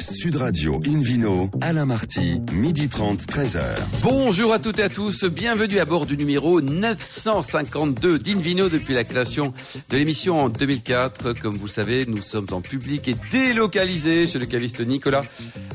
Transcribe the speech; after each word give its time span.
Sud 0.00 0.36
Radio 0.36 0.80
Invino, 0.86 1.50
Alain 1.60 1.84
Marty, 1.84 2.40
midi 2.52 2.88
30, 2.88 3.20
13h. 3.22 3.60
Bonjour 4.02 4.52
à 4.52 4.60
toutes 4.60 4.78
et 4.78 4.84
à 4.84 4.88
tous, 4.88 5.24
bienvenue 5.24 5.80
à 5.80 5.84
bord 5.84 6.06
du 6.06 6.16
numéro 6.16 6.60
952 6.60 8.18
d'Invino 8.20 8.68
depuis 8.68 8.94
la 8.94 9.02
création 9.02 9.52
de 9.90 9.96
l'émission 9.96 10.40
en 10.40 10.48
2004. 10.50 11.32
Comme 11.32 11.56
vous 11.56 11.66
le 11.66 11.72
savez, 11.72 12.06
nous 12.06 12.22
sommes 12.22 12.46
en 12.52 12.60
public 12.60 13.08
et 13.08 13.16
délocalisés 13.32 14.26
chez 14.26 14.38
le 14.38 14.46
caviste 14.46 14.80
Nicolas 14.86 15.24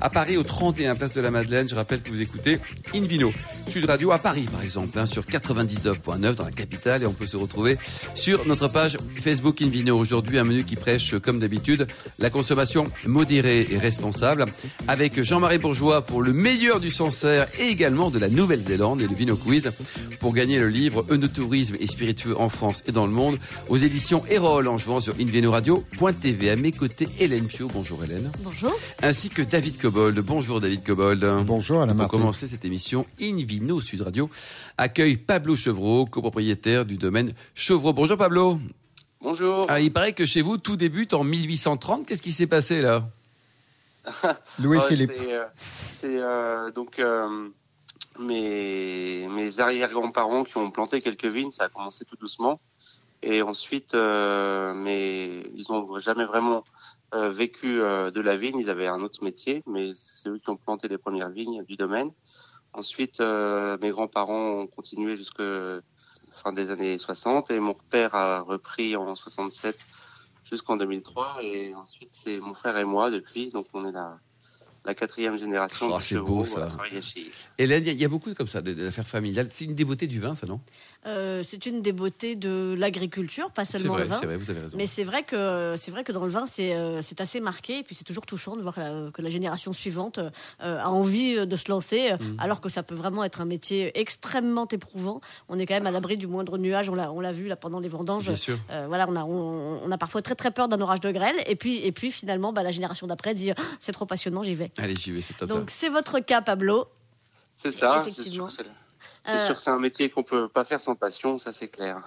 à 0.04 0.10
Paris 0.10 0.36
au 0.36 0.44
31 0.44 0.96
Place 0.96 1.14
de 1.14 1.22
la 1.22 1.32
Madeleine. 1.32 1.68
Je 1.68 1.76
rappelle 1.76 2.02
que 2.02 2.10
vous 2.10 2.22
écoutez 2.22 2.60
Invino. 2.94 3.32
Sud 3.68 3.86
Radio 3.86 4.12
à 4.12 4.20
Paris 4.20 4.46
par 4.52 4.62
exemple, 4.62 5.00
hein, 5.00 5.06
sur 5.06 5.24
99.9 5.24 6.36
dans 6.36 6.44
la 6.44 6.52
capitale 6.52 7.04
et 7.04 7.06
on 7.06 7.14
peut 7.14 7.26
se 7.26 7.38
retrouver 7.38 7.78
sur 8.14 8.46
notre 8.46 8.68
page 8.68 8.98
Facebook 9.22 9.62
Invino. 9.62 9.98
Aujourd'hui 9.98 10.38
un 10.38 10.44
menu 10.44 10.66
qui 10.66 10.76
prêche 10.76 11.18
comme 11.20 11.40
d'habitude 11.40 11.88
la 12.20 12.30
consommation 12.30 12.84
modérée 13.06 13.66
et 13.70 13.78
responsable 13.78 14.44
avec 14.90 15.22
Jean-Marie 15.22 15.58
Bourgeois 15.58 16.02
pour 16.02 16.22
le 16.22 16.34
meilleur 16.34 16.82
du 16.82 16.92
Sancerre 16.92 17.48
et 17.58 17.68
également 17.70 18.12
de 18.12 18.20
la 18.20 18.28
Nouvelle-Zélande 18.28 19.02
et 19.02 19.08
le 19.08 19.16
Vino 19.16 19.38
Quiz 19.38 19.72
pour 20.20 20.34
gagner 20.34 20.60
le 20.60 20.68
livre 20.68 21.06
Eunotourisme 21.10 21.76
et 21.80 21.88
spiritueux 21.88 22.38
en 22.38 22.50
France 22.50 22.84
et 22.88 22.92
dans 22.92 23.06
le 23.06 23.14
monde 23.14 23.40
aux 23.70 23.78
éditions 23.78 24.26
Erol 24.30 24.68
en 24.68 24.78
jouant 24.78 25.00
sur 25.00 25.16
invinoradio.tv. 25.16 26.50
À 26.50 26.58
mes 26.58 26.74
côtés, 26.74 27.08
Hélène 27.22 27.46
Pio. 27.46 27.70
Bonjour 27.74 28.04
Hélène. 28.04 28.30
Bonjour. 28.44 28.78
Ainsi 29.02 29.30
que 29.30 29.42
David 29.42 29.78
Cobold. 29.94 30.20
Bonjour 30.22 30.60
David 30.60 30.84
Cobold. 30.84 31.24
Bonjour 31.46 31.82
Alain 31.82 31.90
Pour 31.90 31.98
Martin. 31.98 32.18
commencer 32.18 32.48
cette 32.48 32.66
émission, 32.66 33.06
Invino 33.22 33.80
Sud 33.80 34.02
Radio 34.02 34.28
accueille 34.76 35.18
Pablo 35.18 35.56
Chevreau, 35.56 36.08
copropriétaire 36.08 36.84
du 36.84 36.98
domaine 36.98 37.34
Chevreau. 37.54 37.94
Bonjour 37.94 38.18
Pablo. 38.18 38.60
Bonjour. 39.22 39.68
Ah, 39.70 39.80
il 39.80 39.94
paraît 39.94 40.14
que 40.14 40.26
chez 40.26 40.42
vous, 40.42 40.58
tout 40.58 40.78
débute 40.78 41.14
en 41.14 41.24
1830. 41.24 42.08
Qu'est-ce 42.08 42.24
qui 42.24 42.32
s'est 42.32 42.48
passé 42.48 42.82
là 42.82 43.08
Louis-Philippe. 44.60 45.12
Ah, 45.16 45.22
c'est, 45.22 45.32
euh, 45.32 45.46
c'est, 45.56 46.20
euh, 46.20 46.72
donc 46.72 46.98
euh, 46.98 47.50
mes, 48.20 49.28
mes 49.28 49.60
arrière-grands-parents 49.60 50.44
qui 50.44 50.58
ont 50.58 50.72
planté 50.72 51.02
quelques 51.02 51.26
vignes, 51.26 51.52
ça 51.52 51.66
a 51.66 51.70
commencé 51.70 52.04
tout 52.04 52.16
doucement. 52.16 52.60
Et 53.22 53.44
ensuite, 53.44 53.94
euh, 53.94 54.74
mais 54.74 55.44
ils 55.56 55.66
n'ont 55.70 56.00
jamais 56.00 56.26
vraiment 56.26 56.64
euh, 57.14 57.30
vécu 57.30 57.82
euh, 57.82 58.12
de 58.12 58.22
la 58.22 58.36
vigne, 58.38 58.58
ils 58.58 58.70
avaient 58.70 58.88
un 58.88 59.02
autre 59.02 59.24
métier, 59.24 59.64
mais 59.68 59.92
c'est 59.96 60.30
eux 60.30 60.40
qui 60.40 60.50
ont 60.50 60.58
planté 60.58 60.88
les 60.88 60.98
premières 60.98 61.30
vignes 61.30 61.64
du 61.64 61.76
domaine. 61.76 62.12
Ensuite, 62.74 63.22
euh, 63.22 63.78
mes 63.82 63.92
grands-parents 63.92 64.62
ont 64.62 64.68
continué 64.68 65.16
jusque 65.16 65.44
fin 66.32 66.54
des 66.54 66.72
années 66.72 66.98
60 66.98 67.52
et 67.52 67.60
mon 67.60 67.76
père 67.92 68.16
a 68.16 68.42
repris 68.42 68.96
en 68.96 69.16
67 69.16 69.78
jusqu'en 70.44 70.76
2003 70.78 71.38
et 71.44 71.76
ensuite 71.76 72.10
c'est 72.12 72.40
mon 72.40 72.56
frère 72.56 72.78
et 72.78 72.84
moi 72.84 73.12
depuis. 73.12 73.50
Donc 73.50 73.68
on 73.74 73.88
est 73.88 73.92
la 73.92 74.18
la 74.86 74.94
quatrième 74.94 75.38
génération 75.38 75.88
Oh, 75.92 75.98
c'est 76.02 76.16
beau, 76.18 76.44
ça. 76.44 76.70
chez 77.02 77.28
Hélène, 77.58 77.84
il 77.84 77.88
y 77.88 77.90
a- 77.90 77.94
il 77.94 78.02
y, 78.02 78.06
a 78.06 78.10
beaucoup 78.10 78.34
comme 78.34 78.48
ça 78.48 78.62
de- 78.62 78.74
d'affaires 78.74 79.08
familiales. 79.08 79.48
C'est 79.50 79.66
une 79.66 79.76
dévoté 79.76 80.08
du 80.08 80.20
vin, 80.20 80.36
ça, 80.36 80.46
non? 80.48 80.60
Euh, 81.06 81.44
c'est 81.46 81.66
une 81.66 81.82
des 81.82 81.92
beautés 81.92 82.36
de 82.36 82.76
l'agriculture, 82.78 83.52
pas 83.52 83.66
seulement 83.66 83.94
vrai, 83.94 84.04
le 84.04 84.10
vin. 84.10 84.18
c'est 84.20 84.26
vrai, 84.26 84.38
vous 84.38 84.50
avez 84.50 84.62
raison. 84.62 84.78
Mais 84.78 84.86
c'est 84.86 85.04
vrai 85.04 85.24
que 85.24 85.74
c'est 85.78 85.92
vrai 85.92 86.04
que 86.06 86.12
dans 86.14 86.24
le 86.26 86.32
vin 86.32 86.46
c'est 86.48 86.74
euh, 86.74 87.02
c'est 87.02 87.20
assez 87.20 87.42
marqué 87.42 87.80
et 87.80 87.84
puis 87.84 87.94
c'est 87.94 88.06
toujours 88.06 88.26
touchant 88.26 88.56
de 88.56 88.62
voir 88.62 88.76
que 88.76 88.80
la, 88.80 89.12
que 89.12 89.22
la 89.22 89.30
génération 89.30 89.74
suivante 89.74 90.20
euh, 90.20 90.30
a 90.82 90.90
envie 90.90 91.46
de 91.46 91.56
se 91.58 91.70
lancer 91.70 92.12
euh, 92.12 92.18
Mm. 92.18 92.40
alors 92.40 92.62
que 92.62 92.70
ça 92.70 92.84
peut 92.84 92.96
vraiment 92.96 93.24
être 93.26 93.42
un 93.42 93.46
métier 93.46 93.92
extrêmement 94.00 94.68
éprouvant. 94.70 95.20
On 95.50 95.60
est 95.60 95.66
quand 95.66 95.74
même 95.74 95.88
à 95.88 95.92
l'abri 95.92 96.16
du 96.16 96.26
moindre 96.28 96.58
nuage. 96.58 96.90
On 96.90 96.96
l'a 96.96 97.12
on 97.12 97.20
l'a 97.20 97.32
vu 97.34 97.48
là 97.48 97.56
pendant 97.58 97.80
les 97.82 97.90
vendanges. 97.90 98.28
Bien 98.28 98.36
sûr. 98.38 98.58
Euh, 98.72 98.86
voilà, 98.88 99.06
on 99.10 99.16
a 99.18 99.24
on, 99.26 99.80
on 99.84 99.92
a 99.92 99.98
parfois 99.98 100.22
très 100.22 100.36
très 100.36 100.52
peur 100.52 100.68
d'un 100.70 100.80
orage 100.80 101.02
de 101.02 101.12
grêle 101.12 101.36
et 101.48 101.56
puis 101.58 101.78
et 101.86 101.92
puis 101.92 102.12
finalement 102.12 102.54
bah, 102.54 102.64
la 102.64 102.72
génération 102.72 103.08
d'après 103.08 103.34
dit 103.34 103.52
Ah, 103.52 103.56
c'est 103.80 103.92
trop 103.92 104.06
passionnant 104.06 104.42
j'y 104.42 104.56
vais. 104.56 104.72
Allez, 104.78 104.96
j'y 104.96 105.12
vais, 105.12 105.22
c'est 105.22 105.36
top 105.36 105.50
Donc 105.50 105.70
c'est 105.70 105.90
votre 105.90 106.20
cas 106.20 106.42
Pablo. 106.42 106.88
c'est 107.56 107.72
ça 107.72 108.02
c'est 108.04 108.10
Effectivement. 108.12 108.50
sûr 108.50 108.64
que 108.64 108.70
c'est 108.70 108.70
c'est 109.26 109.32
Euh, 109.52 109.56
c'est 109.58 109.70
un 109.70 109.80
métier 109.80 110.10
qu'on 110.10 110.24
peut 110.24 110.48
pas 110.50 110.64
faire 110.66 110.82
sans 110.82 110.96
passion 110.96 111.38
ça 111.38 111.54
c'est 111.54 111.68
clair 111.70 112.02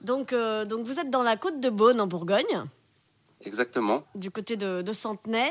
Donc 0.00 0.32
euh, 0.32 0.64
donc 0.64 0.86
vous 0.86 0.98
êtes 1.00 1.10
dans 1.10 1.22
la 1.22 1.36
côte 1.36 1.58
de 1.60 1.70
Beaune 1.70 2.00
en 2.00 2.06
Bourgogne. 2.06 2.64
exactement 3.44 4.04
du 4.14 4.30
côté 4.30 4.56
de, 4.56 4.82
de 4.82 4.92
Centenay. 4.92 5.50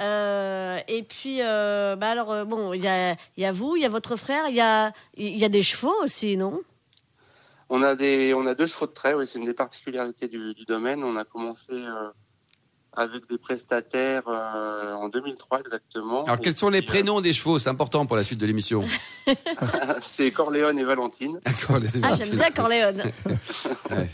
Euh, 0.00 0.78
et 0.88 1.02
puis, 1.02 1.42
euh, 1.42 1.94
bah 1.96 2.10
alors, 2.10 2.46
bon, 2.46 2.72
il 2.72 2.82
y 2.82 2.88
a, 2.88 3.12
il 3.36 3.42
y 3.42 3.44
a 3.44 3.52
vous, 3.52 3.76
il 3.76 3.82
y 3.82 3.84
a 3.84 3.90
votre 3.90 4.16
frère, 4.16 4.48
il 4.48 4.54
y 4.54 4.60
a, 4.62 4.92
il 5.16 5.36
y 5.38 5.44
a 5.44 5.50
des 5.50 5.62
chevaux 5.62 5.94
aussi, 6.02 6.36
non? 6.38 6.62
On 7.68 7.82
a 7.82 7.94
des 7.96 8.32
on 8.32 8.46
a 8.46 8.54
deux 8.54 8.66
chevaux 8.68 8.86
de 8.86 8.92
trait 8.92 9.12
oui 9.14 9.26
c'est 9.26 9.38
une 9.40 9.44
des 9.44 9.52
particularités 9.52 10.28
du, 10.28 10.54
du 10.54 10.64
domaine 10.64 11.02
on 11.02 11.16
a 11.16 11.24
commencé 11.24 11.72
euh, 11.72 12.10
avec 12.96 13.28
des 13.28 13.36
prestataires 13.38 14.26
euh, 14.26 14.94
en 14.94 15.08
2003 15.08 15.60
exactement 15.60 16.24
Alors, 16.24 16.40
quels 16.40 16.56
sont 16.56 16.70
les 16.70 16.82
prénoms 16.82 17.20
des 17.20 17.32
chevaux? 17.34 17.58
C'est 17.58 17.68
important 17.68 18.06
pour 18.06 18.16
la 18.16 18.24
suite 18.24 18.40
de 18.40 18.46
l'émission. 18.46 18.84
euh, 19.28 19.34
c'est 20.02 20.30
Corléone 20.30 20.78
et 20.78 20.84
Valentine 20.84 21.38
les- 21.80 21.88
Ah, 22.02 22.14
j'aime 22.16 22.30
bien 22.36 22.50
Corléone. 22.50 23.02
Ouais. 23.90 24.10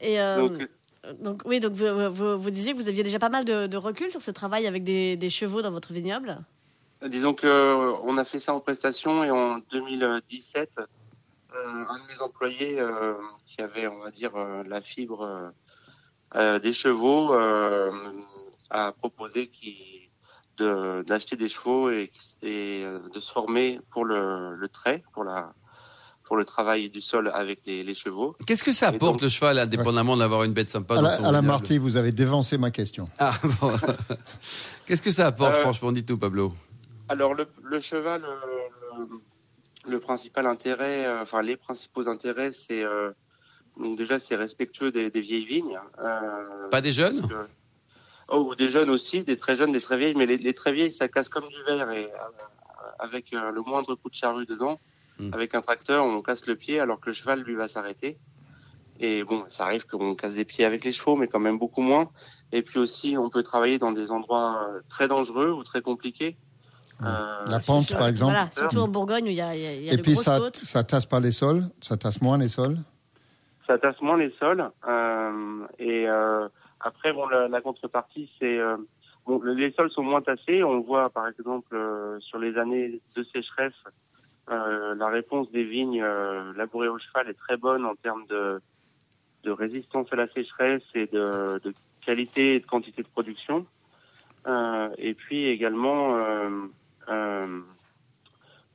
Et 0.00 0.20
euh, 0.20 0.36
donc 0.48 0.68
donc, 1.20 1.42
oui, 1.44 1.60
donc 1.60 1.72
vous, 1.72 2.10
vous, 2.12 2.38
vous 2.38 2.50
disiez 2.50 2.72
que 2.72 2.78
vous 2.78 2.88
aviez 2.88 3.04
déjà 3.04 3.20
pas 3.20 3.28
mal 3.28 3.44
de, 3.44 3.68
de 3.68 3.76
recul 3.76 4.10
sur 4.10 4.20
ce 4.20 4.32
travail 4.32 4.66
avec 4.66 4.82
des, 4.82 5.16
des 5.16 5.30
chevaux 5.30 5.62
dans 5.62 5.70
votre 5.70 5.92
vignoble? 5.92 6.38
Disons 7.06 7.32
que 7.32 7.46
euh, 7.46 7.92
on 8.02 8.18
a 8.18 8.24
fait 8.24 8.40
ça 8.40 8.54
en 8.54 8.60
prestation 8.60 9.22
et 9.22 9.30
en 9.30 9.58
2017, 9.70 10.78
euh, 10.78 11.84
un 11.88 11.98
de 11.98 12.12
mes 12.12 12.20
employés 12.20 12.80
euh, 12.80 13.14
qui 13.46 13.60
avait, 13.60 13.86
on 13.86 13.98
va 14.00 14.10
dire, 14.10 14.32
euh, 14.34 14.64
la 14.66 14.80
fibre 14.80 15.22
euh, 15.22 15.36
euh, 15.36 15.50
des 16.34 16.72
chevaux 16.72 17.34
euh, 17.34 17.90
a 18.70 18.92
proposé 18.92 19.48
qui 19.48 19.76
de 20.58 21.02
d'acheter 21.06 21.36
des 21.36 21.48
chevaux 21.48 21.90
et, 21.90 22.10
et 22.42 22.82
euh, 22.84 22.98
de 23.14 23.20
se 23.20 23.30
former 23.30 23.78
pour 23.90 24.04
le, 24.06 24.54
le 24.54 24.68
trait, 24.68 25.02
pour 25.12 25.24
la 25.24 25.52
pour 26.24 26.36
le 26.36 26.44
travail 26.44 26.90
du 26.90 27.00
sol 27.00 27.30
avec 27.32 27.60
les, 27.66 27.84
les 27.84 27.94
chevaux. 27.94 28.34
Qu'est-ce 28.46 28.64
que 28.64 28.72
ça 28.72 28.88
apporte 28.88 29.12
donc- 29.12 29.22
le 29.22 29.28
cheval, 29.28 29.58
indépendamment 29.60 30.16
d'avoir 30.16 30.42
une 30.42 30.52
bête 30.54 30.68
sympa 30.70 30.94
dans 30.96 31.02
son 31.02 31.22
Alain 31.22 31.40
vignoble 31.40 31.46
Marty, 31.46 31.78
vous 31.78 31.96
avez 31.96 32.10
dévancé 32.10 32.58
ma 32.58 32.70
question. 32.72 33.06
Ah, 33.18 33.34
bon. 33.60 33.72
Qu'est-ce 34.86 35.02
que 35.02 35.12
ça 35.12 35.26
apporte, 35.28 35.54
Euh, 35.54 35.60
franchement, 35.60 35.92
dites-nous, 35.92 36.18
Pablo 36.18 36.52
Alors 37.08 37.34
le, 37.34 37.46
le 37.62 37.78
cheval, 37.78 38.24
euh, 38.24 39.04
le, 39.86 39.90
le 39.92 40.00
principal 40.00 40.46
intérêt, 40.46 41.06
euh, 41.06 41.22
enfin 41.22 41.42
les 41.42 41.56
principaux 41.56 42.08
intérêts, 42.08 42.50
c'est 42.50 42.82
euh, 42.82 43.12
donc 43.80 43.96
déjà 43.98 44.18
c'est 44.18 44.36
respectueux 44.36 44.90
des, 44.90 45.10
des 45.10 45.20
vieilles 45.20 45.44
vignes. 45.44 45.78
euh, 45.98 46.68
Pas 46.70 46.80
des 46.80 46.92
jeunes 46.92 47.20
que- 47.28 47.48
Oh, 48.28 48.54
des 48.56 48.70
jeunes 48.70 48.90
aussi, 48.90 49.22
des 49.22 49.36
très 49.38 49.54
jeunes, 49.54 49.70
des 49.72 49.80
très 49.80 49.96
vieilles, 49.96 50.14
mais 50.16 50.26
les, 50.26 50.36
les 50.38 50.52
très 50.54 50.72
vieilles 50.72 50.90
ça 50.92 51.06
casse 51.08 51.28
comme 51.28 51.46
du 51.48 51.62
verre 51.66 51.90
et 51.92 52.06
euh, 52.06 52.08
avec 52.98 53.32
euh, 53.32 53.52
le 53.52 53.62
moindre 53.62 53.94
coup 53.94 54.10
de 54.10 54.14
charrue 54.14 54.46
dedans, 54.46 54.78
Hmm. 55.18 55.32
avec 55.32 55.54
un 55.54 55.62
tracteur, 55.62 56.04
on 56.04 56.20
casse 56.20 56.44
le 56.44 56.56
pied 56.56 56.78
alors 56.78 57.00
que 57.00 57.06
le 57.06 57.14
cheval 57.14 57.40
lui 57.40 57.54
va 57.54 57.68
s'arrêter. 57.68 58.18
Et 59.00 59.24
bon, 59.24 59.44
ça 59.48 59.64
arrive 59.64 59.86
qu'on 59.86 60.14
casse 60.14 60.34
des 60.34 60.44
pieds 60.44 60.66
avec 60.66 60.84
les 60.84 60.92
chevaux, 60.92 61.16
mais 61.16 61.26
quand 61.26 61.38
même 61.38 61.58
beaucoup 61.58 61.80
moins. 61.80 62.10
Et 62.52 62.60
puis 62.60 62.78
aussi, 62.78 63.16
on 63.16 63.30
peut 63.30 63.42
travailler 63.42 63.78
dans 63.78 63.92
des 63.92 64.10
endroits 64.10 64.68
très 64.90 65.08
dangereux 65.08 65.52
ou 65.52 65.64
très 65.64 65.80
compliqués. 65.80 66.36
Euh, 67.02 67.44
La 67.46 67.60
pente, 67.60 67.84
Sur- 67.86 67.96
par 67.96 68.08
exemple. 68.08 68.32
Voilà, 68.32 68.50
surtout 68.50 68.76
en 68.80 68.88
Bourgogne 68.88 69.24
où 69.24 69.28
il 69.28 69.36
y 69.36 69.40
a, 69.40 69.56
y 69.56 69.66
a, 69.66 69.72
il 69.74 69.84
y 69.84 69.90
a 69.90 69.94
Et 69.94 69.96
puis 69.98 70.16
ça, 70.16 70.38
côtes. 70.38 70.56
ça 70.58 70.84
tasse 70.84 71.06
pas 71.06 71.18
les 71.20 71.32
sols, 71.32 71.64
ça 71.80 71.96
tasse 71.96 72.20
moins 72.20 72.36
les 72.36 72.48
sols. 72.48 72.76
Ça 73.66 73.78
tasse 73.78 74.00
moins 74.00 74.16
les 74.16 74.30
sols. 74.38 74.70
Euh, 74.86 75.66
et 75.78 76.08
euh, 76.08 76.48
après, 76.80 77.12
bon, 77.12 77.26
la, 77.28 77.48
la 77.48 77.60
contrepartie, 77.60 78.30
c'est 78.38 78.58
euh, 78.58 78.76
bon, 79.26 79.38
le- 79.40 79.54
les 79.54 79.72
sols 79.72 79.90
sont 79.90 80.02
moins 80.02 80.22
tassés. 80.22 80.62
On 80.62 80.80
voit, 80.80 81.10
par 81.10 81.28
exemple, 81.28 81.76
sur 82.20 82.38
les 82.38 82.56
années 82.58 83.00
de 83.14 83.22
sécheresse, 83.24 83.74
la 84.48 85.08
réponse 85.08 85.50
des 85.50 85.64
vignes 85.64 86.04
labourées 86.56 86.88
au 86.88 86.98
cheval 86.98 87.28
est 87.28 87.34
très 87.38 87.56
bonne 87.56 87.84
en 87.84 87.96
termes 87.96 88.26
de, 88.28 88.60
de 89.42 89.50
résistance 89.50 90.06
à 90.12 90.16
la 90.16 90.28
sécheresse 90.28 90.84
et 90.94 91.06
de, 91.06 91.58
de 91.64 91.74
qualité 92.04 92.54
et 92.54 92.60
de 92.60 92.66
quantité 92.66 93.02
de 93.02 93.08
production. 93.08 93.66
Euh, 94.46 94.88
et 94.98 95.14
puis 95.14 95.46
également, 95.46 96.16
euh, 96.16 96.50
euh, 97.08 97.60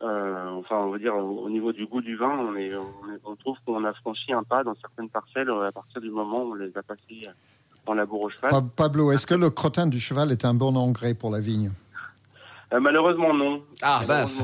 euh, 0.03 0.50
enfin, 0.59 0.77
on 0.83 0.89
va 0.92 0.98
dire 0.98 1.15
au, 1.15 1.45
au 1.45 1.50
niveau 1.50 1.71
du 1.74 1.86
goût 1.86 2.01
du 2.01 2.15
vin, 2.15 2.30
on, 2.30 2.56
est, 2.56 2.74
on, 2.75 3.13
est- 3.13 3.19
on 3.25 3.36
trouve 3.36 3.57
qu'on 3.65 3.83
a 3.86 3.94
franchi 3.94 4.33
un 4.33 4.44
pas 4.44 4.63
dans 4.63 4.75
certaines 4.81 5.09
parcelles 5.09 5.50
euh, 5.50 5.68
à 5.68 5.71
partir 5.71 6.01
du 6.01 6.09
moment 6.09 6.44
où 6.44 6.51
on 6.51 6.56
les 6.56 6.75
a 6.77 6.83
passées 6.83 7.27
en 7.86 7.94
labour 7.94 8.21
au 8.21 8.30
cheval. 8.30 8.51
Pa- 8.51 8.62
Pablo, 8.75 9.12
est-ce 9.12 9.25
que 9.27 9.36
le 9.36 9.50
crottin 9.50 9.88
du 9.88 10.00
cheval 10.00 10.31
est 10.31 10.45
un 10.45 10.53
bon 10.53 10.75
engrais 10.75 11.13
pour 11.13 11.30
la 11.31 11.39
vigne? 11.39 11.71
Euh, 12.74 12.80
malheureusement 12.80 13.33
non. 13.33 13.62
Ah, 13.81 14.01
mince. 14.07 14.42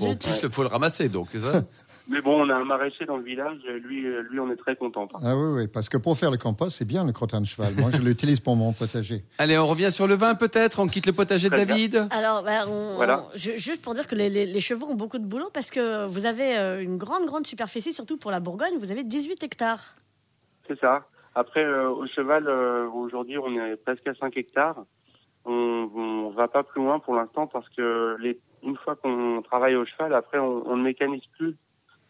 Bon, 0.00 0.16
il 0.42 0.50
faut 0.52 0.62
le 0.62 0.68
ramasser, 0.68 1.08
donc, 1.08 1.26
c'est 1.30 1.40
ça? 1.40 1.62
Mais 2.06 2.20
bon, 2.20 2.42
on 2.44 2.50
a 2.50 2.54
un 2.54 2.64
maraîcher 2.64 3.06
dans 3.06 3.16
le 3.16 3.22
village. 3.22 3.58
Lui, 3.82 4.06
euh, 4.06 4.20
lui, 4.30 4.38
on 4.38 4.50
est 4.50 4.56
très 4.56 4.76
content. 4.76 5.08
Ah 5.22 5.36
oui, 5.38 5.62
oui, 5.62 5.68
parce 5.68 5.88
que 5.88 5.96
pour 5.96 6.18
faire 6.18 6.30
le 6.30 6.36
compost, 6.36 6.76
c'est 6.76 6.84
bien 6.84 7.04
le 7.06 7.12
crottin 7.12 7.40
de 7.40 7.46
cheval. 7.46 7.72
Moi, 7.78 7.90
je 7.94 8.02
l'utilise 8.06 8.40
pour 8.40 8.56
mon 8.56 8.74
potager. 8.74 9.24
Allez, 9.38 9.56
on 9.56 9.66
revient 9.66 9.90
sur 9.90 10.06
le 10.06 10.14
vin, 10.14 10.34
peut-être 10.34 10.80
On 10.80 10.86
quitte 10.86 11.06
le 11.06 11.14
potager 11.14 11.48
de 11.48 11.54
bien. 11.56 11.64
David 11.64 12.06
Alors, 12.10 12.42
bah, 12.42 12.66
on- 12.68 12.96
Voilà. 12.96 13.24
on- 13.34 13.36
juste 13.38 13.82
pour 13.82 13.94
dire 13.94 14.06
que 14.06 14.14
les, 14.14 14.28
les- 14.28 14.44
les 14.44 14.60
chevaux 14.60 14.86
ont 14.86 14.96
beaucoup 14.96 15.18
de 15.18 15.24
boulot 15.24 15.48
parce 15.54 15.70
que 15.70 16.04
vous 16.06 16.26
avez 16.26 16.58
euh, 16.58 16.82
une 16.82 16.98
grande, 16.98 17.24
grande 17.24 17.46
superficie, 17.46 17.94
surtout 17.94 18.18
pour 18.18 18.30
la 18.30 18.40
Bourgogne, 18.40 18.74
vous 18.78 18.90
avez 18.90 19.02
18 19.04 19.42
hectares. 19.42 19.94
C'est 20.68 20.78
ça. 20.80 21.06
Après, 21.34 21.64
euh, 21.64 21.88
au 21.88 22.06
cheval, 22.06 22.46
euh, 22.46 22.86
aujourd'hui, 22.90 23.38
on 23.38 23.50
est 23.64 23.76
presque 23.76 24.06
à 24.06 24.14
5 24.14 24.36
hectares. 24.36 24.84
on, 25.46 25.88
on 25.94 26.30
va 26.30 26.48
pas 26.48 26.62
plus 26.64 26.82
loin 26.82 26.98
pour 27.00 27.14
l'instant 27.14 27.46
parce 27.46 27.68
que 27.70 28.16
les, 28.20 28.38
une 28.62 28.76
fois 28.76 28.94
qu'on 28.96 29.40
travaille 29.42 29.74
au 29.76 29.84
cheval, 29.86 30.14
après 30.14 30.38
on, 30.38 30.62
on 30.66 30.76
ne 30.76 30.82
mécanise 30.82 31.22
plus. 31.38 31.54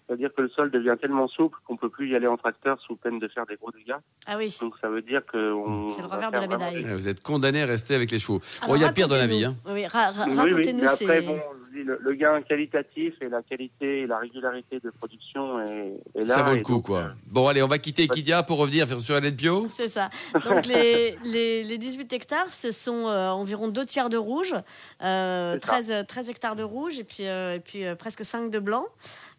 C'est-à-dire 0.06 0.30
que 0.36 0.42
le 0.42 0.48
sol 0.50 0.70
devient 0.70 0.96
tellement 1.00 1.26
souple 1.28 1.56
qu'on 1.66 1.76
peut 1.78 1.88
plus 1.88 2.10
y 2.10 2.14
aller 2.14 2.26
en 2.26 2.36
tracteur 2.36 2.78
sous 2.86 2.94
peine 2.96 3.18
de 3.18 3.26
faire 3.28 3.46
des 3.46 3.56
gros 3.56 3.70
dégâts. 3.70 3.94
Ah 4.26 4.36
oui. 4.36 4.54
Donc 4.60 4.74
ça 4.80 4.88
veut 4.90 5.00
dire 5.00 5.22
que 5.24 5.52
on 5.52 5.88
C'est 5.88 6.02
le 6.02 6.08
revers 6.08 6.30
de 6.30 6.36
la 6.38 6.46
médaille. 6.46 6.82
des- 6.84 6.92
Vous 6.94 7.08
êtes 7.08 7.22
condamné 7.22 7.62
à 7.62 7.66
rester 7.66 7.94
avec 7.94 8.10
les 8.10 8.18
chevaux. 8.18 8.40
Il 8.68 8.80
y 8.80 8.84
a 8.84 8.92
pire 8.92 9.08
dans 9.08 9.16
la 9.16 9.26
vie. 9.26 9.44
Hein. 9.46 9.56
Oui, 9.70 9.86
ra- 9.86 10.10
ra- 10.10 10.24
Oui, 10.26 10.32
oui, 10.32 10.36
racontez-nous. 10.50 10.84
après, 10.84 10.96
c'est- 10.96 11.22
bon, 11.26 11.40
dis, 11.74 11.82
le, 11.84 11.98
le 12.00 12.14
gain 12.14 12.40
qualitatif 12.42 13.14
et 13.20 13.28
la 13.28 13.42
qualité 13.42 14.00
et 14.00 14.06
la 14.06 14.18
régularité 14.18 14.80
de 14.80 14.90
production 14.90 15.60
est, 15.60 15.94
est 16.14 16.24
là. 16.24 16.34
Ça 16.34 16.42
vaut 16.42 16.54
le 16.54 16.60
coup, 16.62 16.72
donc, 16.74 16.86
quoi. 16.86 17.00
euh, 17.00 17.08
Bon, 17.26 17.46
allez, 17.48 17.62
on 17.62 17.66
va 17.66 17.78
quitter 17.78 18.04
Equidia 18.04 18.42
pour 18.42 18.58
revenir 18.58 18.88
sur 19.00 19.16
Hélène 19.16 19.34
Bio. 19.34 19.66
C'est 19.68 19.88
ça. 19.88 20.10
Donc 20.44 20.66
les, 20.66 21.16
les, 21.24 21.64
les 21.64 21.78
18 21.78 22.12
hectares, 22.12 22.48
ce 22.52 22.70
sont 22.72 23.08
euh, 23.08 23.28
environ 23.30 23.68
deux 23.68 23.84
tiers 23.84 24.08
de 24.08 24.16
rouge, 24.16 24.54
euh, 25.02 25.58
C'est 25.60 25.66
ça. 25.66 25.72
13, 25.72 25.92
euh, 25.92 26.02
13 26.04 26.30
hectares 26.30 26.56
de 26.56 26.62
rouge 26.62 26.98
et 26.98 27.04
puis, 27.04 27.26
euh, 27.26 27.56
et 27.56 27.60
puis 27.60 27.84
euh, 27.84 27.94
presque 27.94 28.24
5 28.24 28.50
de 28.50 28.58
blanc. 28.58 28.86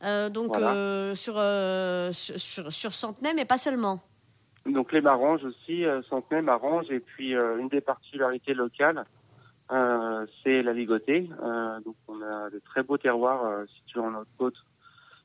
Euh, 0.04 0.30
donc 0.30 0.50
Voilà. 0.50 0.74
euh, 0.74 1.16
sur, 1.16 1.36
euh, 1.38 2.12
sur, 2.12 2.40
sur, 2.40 2.72
sur 2.72 2.94
Centenay, 2.94 3.34
mais 3.34 3.46
pas 3.46 3.58
seulement. 3.58 4.02
Donc 4.66 4.92
les 4.92 5.02
maranges 5.02 5.44
aussi, 5.44 5.86
euh, 5.86 6.02
Centenay, 6.10 6.42
maranges, 6.42 6.90
et 6.90 7.00
puis 7.00 7.36
euh, 7.36 7.60
une 7.60 7.70
des 7.70 7.82
particularités 7.82 8.54
locales, 8.56 9.06
euh, 9.72 10.26
c'est 10.44 10.62
la 10.62 10.74
ligotée. 10.74 11.30
Euh, 11.42 11.80
donc 11.82 11.96
on 12.08 12.22
a 12.22 12.50
de 12.50 12.62
très 12.66 12.84
beaux 12.84 12.98
terroirs 12.98 13.46
euh, 13.46 13.66
situés 13.78 14.00
en 14.00 14.14
Haute-Côte, 14.14 14.56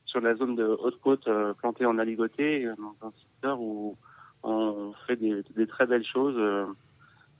sur 0.05 0.21
la 0.21 0.35
zone 0.35 0.55
de 0.55 0.65
Haute-Côte 0.65 1.27
euh, 1.27 1.53
plantée 1.53 1.85
en 1.85 1.97
aligoté, 1.97 2.65
euh, 2.65 2.73
dans 2.77 3.07
un 3.07 3.11
secteur 3.19 3.61
où 3.61 3.97
on 4.43 4.93
fait 5.05 5.15
des, 5.15 5.43
des 5.55 5.67
très 5.67 5.85
belles 5.85 6.05
choses 6.05 6.35
euh, 6.37 6.65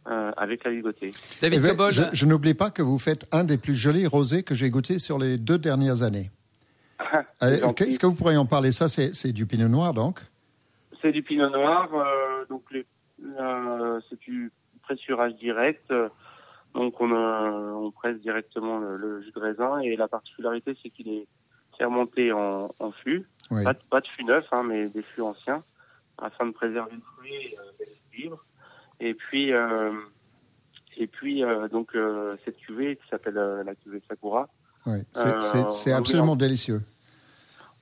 euh, 0.07 0.31
avec 0.37 0.63
la 0.63 0.71
ligotée. 0.71 1.11
David 1.41 1.59
Eh 1.59 1.61
ben, 1.61 1.69
Cobol, 1.71 1.91
je 1.91 2.03
je 2.13 2.25
n'oublie 2.25 2.53
pas 2.53 2.69
que 2.69 2.81
vous 2.81 2.99
faites 2.99 3.27
un 3.31 3.43
des 3.43 3.57
plus 3.57 3.75
jolis 3.75 4.05
rosés 4.07 4.43
que 4.43 4.53
j'ai 4.53 4.69
goûté 4.69 4.99
sur 4.99 5.17
les 5.17 5.37
deux 5.37 5.57
dernières 5.57 6.03
années. 6.03 6.29
Est-ce 7.41 7.99
que 7.99 8.05
vous 8.05 8.13
pourriez 8.15 8.37
en 8.37 8.45
parler? 8.45 8.71
Ça, 8.71 8.87
c'est 8.87 9.31
du 9.31 9.45
pinot 9.45 9.67
noir, 9.67 9.93
donc 9.93 10.21
C'est 11.01 11.11
du 11.11 11.23
pinot 11.23 11.49
noir, 11.49 11.89
euh, 11.93 12.45
donc 12.49 12.63
euh, 12.73 13.99
c'est 14.09 14.19
du 14.19 14.51
pressurage 14.83 15.35
direct. 15.35 15.91
Donc 16.73 16.99
on, 17.01 17.11
euh, 17.11 17.71
on 17.73 17.91
presse 17.91 18.19
directement 18.21 18.79
le, 18.79 18.97
le 18.97 19.21
jus 19.21 19.31
de 19.31 19.39
raisin 19.39 19.79
et 19.79 19.95
la 19.95 20.07
particularité 20.07 20.75
c'est 20.81 20.89
qu'il 20.89 21.09
est 21.09 21.27
fermenté 21.77 22.31
en, 22.31 22.73
en 22.79 22.91
fût, 22.91 23.25
Oui. 23.49 23.63
pas, 23.63 23.73
de- 23.73 23.79
pas 23.89 24.01
de 24.01 24.07
fût 24.07 24.23
neuf, 24.23 24.45
hein, 24.51 24.63
mais 24.63 24.87
des 24.89 25.01
fûts 25.01 25.21
anciens, 25.21 25.63
afin 26.17 26.45
de 26.45 26.51
préserver 26.51 26.93
le 26.95 27.01
fruit 27.15 27.33
et 27.33 27.57
euh, 27.57 27.85
l'équilibre. 28.11 28.45
Et 28.99 29.13
puis 29.15 29.51
euh, 29.51 29.91
et 30.97 31.07
puis 31.07 31.43
euh, 31.43 31.67
donc 31.67 31.95
euh, 31.95 32.35
cette 32.45 32.57
cuvée 32.57 32.97
qui 32.97 33.07
s'appelle 33.09 33.37
euh, 33.37 33.63
la 33.63 33.75
cuvée 33.75 34.01
Sakura, 34.07 34.47
oui. 34.85 34.99
C'est- 35.13 35.89
Euh, 35.89 35.95
absolument 35.97 36.35
délicieux. 36.35 36.81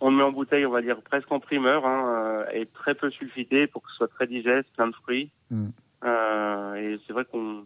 on 0.02 0.12
le 0.12 0.18
met 0.18 0.24
en 0.24 0.32
bouteille, 0.32 0.66
on 0.66 0.72
va 0.72 0.82
dire 0.82 1.02
presque 1.02 1.30
en 1.32 1.40
primeur, 1.42 1.86
hein, 1.86 2.46
et 2.54 2.66
très 2.68 2.96
peu 2.96 3.10
sulfité 3.12 3.68
pour 3.68 3.82
que 3.84 3.90
ce 3.92 3.98
soit 3.98 4.08
très 4.08 4.28
digeste, 4.28 4.70
plein 4.76 4.88
de 4.88 4.96
fruits. 4.96 5.30
Mm. 5.52 5.68
Euh, 6.06 6.76
et 6.76 7.00
c'est 7.06 7.12
vrai 7.14 7.26
qu'on 7.26 7.66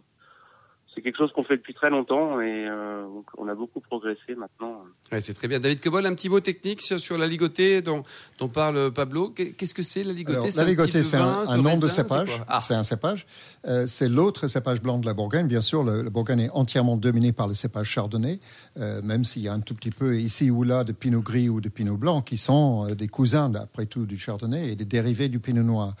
c'est 0.94 1.02
quelque 1.02 1.16
chose 1.18 1.30
qu'on 1.32 1.44
fait 1.44 1.56
depuis 1.56 1.74
très 1.74 1.90
longtemps 1.90 2.40
et 2.40 2.66
euh, 2.68 3.02
donc 3.04 3.26
on 3.36 3.48
a 3.48 3.54
beaucoup 3.54 3.80
progressé 3.80 4.34
maintenant. 4.36 4.82
Ouais, 5.12 5.20
c'est 5.20 5.34
très 5.34 5.48
bien. 5.48 5.58
David 5.60 5.80
Cobol, 5.80 6.06
un 6.06 6.14
petit 6.14 6.28
mot 6.28 6.40
technique 6.40 6.80
sur, 6.82 6.98
sur 7.00 7.18
la 7.18 7.26
ligotée 7.26 7.82
dont, 7.82 8.02
dont 8.38 8.48
parle 8.48 8.92
Pablo. 8.92 9.30
Qu'est- 9.30 9.52
Qu'est-ce 9.52 9.74
que 9.74 9.82
c'est 9.82 10.04
la 10.04 10.12
ligotée? 10.12 10.50
La 10.56 10.64
ligotée, 10.64 11.02
c'est 11.02 11.16
un, 11.16 11.56
nom 11.58 11.76
de 11.78 11.88
c'est 11.88 12.02
cépage. 12.02 12.30
Ah, 12.48 12.60
C'est 12.60 12.74
un 12.74 12.82
cépage. 12.82 13.26
Euh, 13.66 13.86
c'est 13.86 14.08
l'autre 14.08 14.46
cépage 14.46 14.80
blanc 14.82 14.98
de 14.98 15.06
la 15.06 15.14
Bourgogne. 15.14 15.46
Bien 15.48 15.60
sûr, 15.60 15.82
le, 15.84 16.02
le 16.02 16.10
Bourgogne 16.10 16.40
est 16.40 16.50
entièrement 16.50 16.96
dominé 16.96 17.32
par 17.32 17.48
le 17.48 17.54
cépage 17.54 17.86
chardonnay, 17.88 18.40
euh, 18.78 19.00
même 19.02 19.24
s'il 19.24 19.42
y 19.42 19.48
a 19.48 19.52
un 19.52 19.60
tout 19.60 19.74
petit 19.74 19.90
peu 19.90 20.16
ici 20.18 20.50
ou 20.50 20.62
là 20.62 20.84
de 20.84 20.92
pinot 20.92 21.20
gris 21.22 21.48
ou 21.48 21.60
de 21.60 21.68
pinot 21.68 21.96
blanc 21.96 22.22
qui 22.22 22.36
sont 22.36 22.86
euh, 22.90 22.94
des 22.94 23.08
cousins, 23.08 23.52
après 23.54 23.86
tout, 23.86 24.06
du 24.06 24.18
chardonnay 24.18 24.72
et 24.72 24.76
des 24.76 24.84
dérivés 24.84 25.28
du 25.28 25.38
pinot 25.38 25.62
noir. 25.62 25.94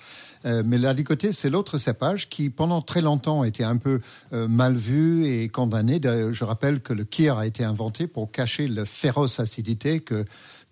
Euh, 0.44 0.62
mais 0.64 0.78
la 0.78 0.92
ligotée, 0.92 1.32
c'est 1.32 1.50
l'autre 1.50 1.78
cépage 1.78 2.28
qui, 2.28 2.50
pendant 2.50 2.82
très 2.82 3.00
longtemps, 3.00 3.44
était 3.44 3.64
un 3.64 3.76
peu 3.76 4.00
euh, 4.32 4.46
mal 4.48 4.76
vu 4.76 5.26
et 5.26 5.48
condamné. 5.48 6.00
Je 6.02 6.44
rappelle 6.44 6.80
que 6.80 6.92
le 6.92 7.04
kir 7.04 7.38
a 7.38 7.46
été 7.46 7.64
inventé 7.64 8.06
pour 8.06 8.30
cacher 8.30 8.68
le 8.68 8.84
féroce 8.84 9.40
acidité 9.40 10.00
que 10.00 10.24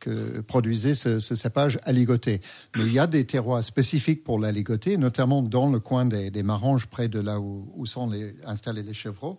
que 0.02 0.40
produisait 0.40 0.94
ce, 0.94 1.20
ce 1.20 1.36
cépage 1.36 1.78
aligoté. 1.84 2.40
Mais 2.76 2.84
il 2.86 2.92
y 2.92 2.98
a 2.98 3.06
des 3.06 3.24
terroirs 3.24 3.62
spécifiques 3.62 4.24
pour 4.24 4.40
l'aligoté, 4.40 4.96
notamment 4.96 5.42
dans 5.42 5.70
le 5.70 5.78
coin 5.78 6.04
des, 6.06 6.30
des 6.30 6.42
Maranges, 6.42 6.86
près 6.86 7.06
de 7.06 7.20
là 7.20 7.38
où, 7.38 7.72
où 7.76 7.86
sont 7.86 8.10
les, 8.10 8.34
installés 8.44 8.82
les 8.82 8.94
chevreaux. 8.94 9.38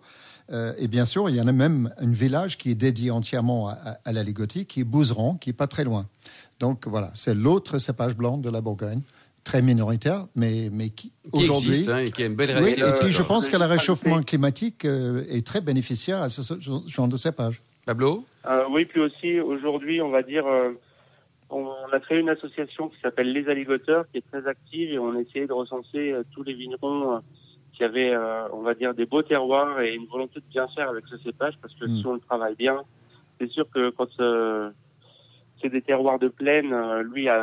Euh, 0.50 0.72
et 0.78 0.88
bien 0.88 1.04
sûr, 1.04 1.28
il 1.28 1.36
y 1.36 1.40
en 1.40 1.48
a 1.48 1.52
même 1.52 1.92
un 1.98 2.10
village 2.10 2.56
qui 2.56 2.70
est 2.70 2.74
dédié 2.74 3.10
entièrement 3.10 3.68
à, 3.68 3.72
à, 3.72 3.98
à 4.04 4.24
qui 4.66 4.80
est 4.80 4.84
Bouzeron, 4.84 5.34
qui 5.34 5.50
est 5.50 5.54
pas 5.54 5.66
très 5.66 5.84
loin. 5.84 6.06
Donc 6.60 6.86
voilà, 6.86 7.10
c'est 7.14 7.34
l'autre 7.34 7.78
cépage 7.78 8.16
blanc 8.16 8.38
de 8.38 8.48
la 8.48 8.62
Bourgogne, 8.62 9.02
très 9.44 9.60
minoritaire, 9.62 10.26
mais, 10.34 10.68
mais 10.72 10.88
qui, 10.88 11.12
qui 11.32 11.44
aujourd'hui... 11.50 11.86
hein, 11.90 11.98
et 11.98 12.10
qui 12.10 12.22
a 12.22 12.26
une 12.26 12.34
belle 12.34 12.48
oui, 12.56 12.74
réalité. 12.74 12.80
et 12.80 13.04
qui, 13.06 13.10
je 13.12 13.22
Euh, 13.22 13.26
pense 13.26 13.48
que 13.48 13.56
le 13.56 13.66
réchauffement 13.66 14.22
climatique 14.22 14.84
euh, 14.86 15.22
est 15.28 15.46
très 15.46 15.60
bénéficiaire 15.60 16.22
à 16.22 16.28
ce 16.30 16.42
ce 16.42 16.54
genre 16.88 17.08
de 17.08 17.16
cépage. 17.16 17.60
Pablo 17.86 18.24
Euh, 18.46 18.64
oui, 18.70 18.86
puis 18.86 19.00
aussi 19.00 19.38
aujourd'hui, 19.40 20.00
on 20.00 20.08
va 20.10 20.22
dire, 20.22 20.46
euh, 20.46 20.70
on 21.50 21.68
a 21.92 22.00
créé 22.00 22.18
une 22.18 22.30
association 22.30 22.88
qui 22.88 22.98
s'appelle 23.02 23.30
Les 23.32 23.46
Alligoteurs, 23.48 24.06
qui 24.10 24.18
est 24.18 24.24
très 24.32 24.46
active 24.48 24.90
et 24.90 24.98
on 24.98 25.14
a 25.14 25.20
essayé 25.20 25.46
de 25.46 25.52
recenser 25.52 26.12
euh, 26.12 26.22
tous 26.32 26.42
les 26.42 26.54
vignerons 26.54 27.16
euh, 27.16 27.18
qui 27.74 27.84
avaient, 27.84 28.14
euh, 28.14 28.48
on 28.52 28.62
va 28.62 28.72
dire, 28.74 28.94
des 28.94 29.04
beaux 29.04 29.22
terroirs 29.22 29.80
et 29.82 29.94
une 29.94 30.06
volonté 30.06 30.40
de 30.40 30.44
bien 30.50 30.66
faire 30.68 30.88
avec 30.88 31.04
ce 31.10 31.18
cépage, 31.18 31.54
parce 31.60 31.74
que 31.74 31.84
Mm. 31.86 31.96
si 31.98 32.06
on 32.06 32.14
le 32.14 32.20
travaille 32.20 32.54
bien, 32.56 32.80
c'est 33.38 33.50
sûr 33.50 33.66
que 33.74 33.90
quand 33.90 34.08
euh, 34.20 34.70
c'est 35.60 35.68
des 35.68 35.82
terroirs 35.82 36.18
de 36.18 36.28
plaine, 36.28 36.72
euh, 36.72 37.02
lui 37.02 37.28
a, 37.28 37.42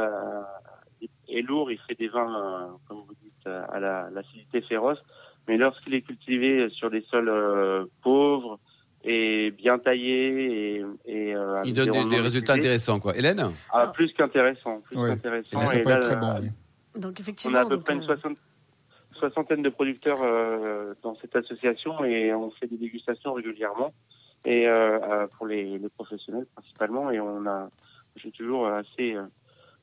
est 1.38 1.42
lourd, 1.42 1.72
il 1.72 1.80
fait 1.80 1.95
des 1.98 2.07
vins, 2.07 2.36
euh, 2.36 2.68
comme 2.88 2.98
vous 3.07 3.16
dites, 3.24 3.48
euh, 3.48 3.63
à 3.72 3.80
la- 3.80 4.10
l'acidité 4.12 4.62
féroce, 4.62 5.00
mais 5.48 5.57
lorsqu'il 5.57 5.94
est 5.94 6.01
cultivé 6.01 6.69
sur 6.69 6.89
des 6.89 7.01
sols 7.10 7.30
euh, 7.30 7.86
pauvres, 8.04 8.60
et 9.04 9.50
bien 9.51 9.80
taillé 9.80 10.75
et, 10.78 10.86
et 11.06 11.36
euh, 11.36 11.56
avec 11.56 11.68
Il 11.69 11.74
donne 11.74 12.07
des, 12.07 12.19
résultats 12.19 12.54
intéressants, 12.54 13.00
quoi. 13.00 13.18
Hélène? 13.18 13.51
Ah, 13.72 13.88
plus 13.88 14.13
qu'intéressant, 14.13 14.81
plus 14.81 14.95
Oui. 14.95 15.10
qu'intéressant. 15.10 15.60
Et 15.62 15.66
ça 15.66 15.75
Et 15.75 15.81
peut 15.81 15.89
là, 15.89 15.95
être 15.98 16.07
très 16.07 16.16
bon. 16.18 16.36
oui. 16.39 16.50
Donc 17.01 17.13
On 17.18 17.22
effectivement. 17.22 17.57
a 17.57 17.62
à 17.62 17.66
peu 17.66 17.80
près 17.80 17.95
une 17.95 18.04
soixante- 18.04 18.38
soixantaine 19.13 19.63
de 19.63 19.69
producteurs 19.69 20.19
euh, 20.24 20.94
dans 21.01 21.16
cette 21.16 21.36
association 21.36 22.04
et 22.06 22.31
on 22.34 22.51
fait 22.51 22.68
des 22.68 22.77
dégustations 22.77 23.34
régulièrement 23.34 23.92
et 24.46 24.67
euh, 24.67 25.25
pour 25.38 25.48
les, 25.48 25.77
les 25.79 25.89
professionnels 25.89 26.46
principalement 26.56 27.10
et 27.12 27.20
on 27.20 27.46
a 27.48 27.70
je 28.15 28.22
suis 28.22 28.32
toujours 28.32 28.67
assez 28.67 29.15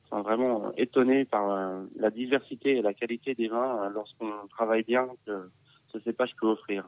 enfin, 0.09 0.21
vraiment 0.21 0.71
étonné 0.77 1.25
par 1.25 1.51
euh, 1.51 1.83
la 1.97 2.09
diversité 2.09 2.77
et 2.77 2.81
la 2.81 2.93
qualité 2.93 3.35
des 3.35 3.47
vins 3.47 3.83
euh, 3.83 3.89
lorsqu'on 3.89 4.47
travaille 4.49 4.83
bien 4.83 5.07
que 5.25 5.49
ce 5.91 5.99
cépage 5.99 6.35
peut 6.39 6.47
offrir. 6.47 6.85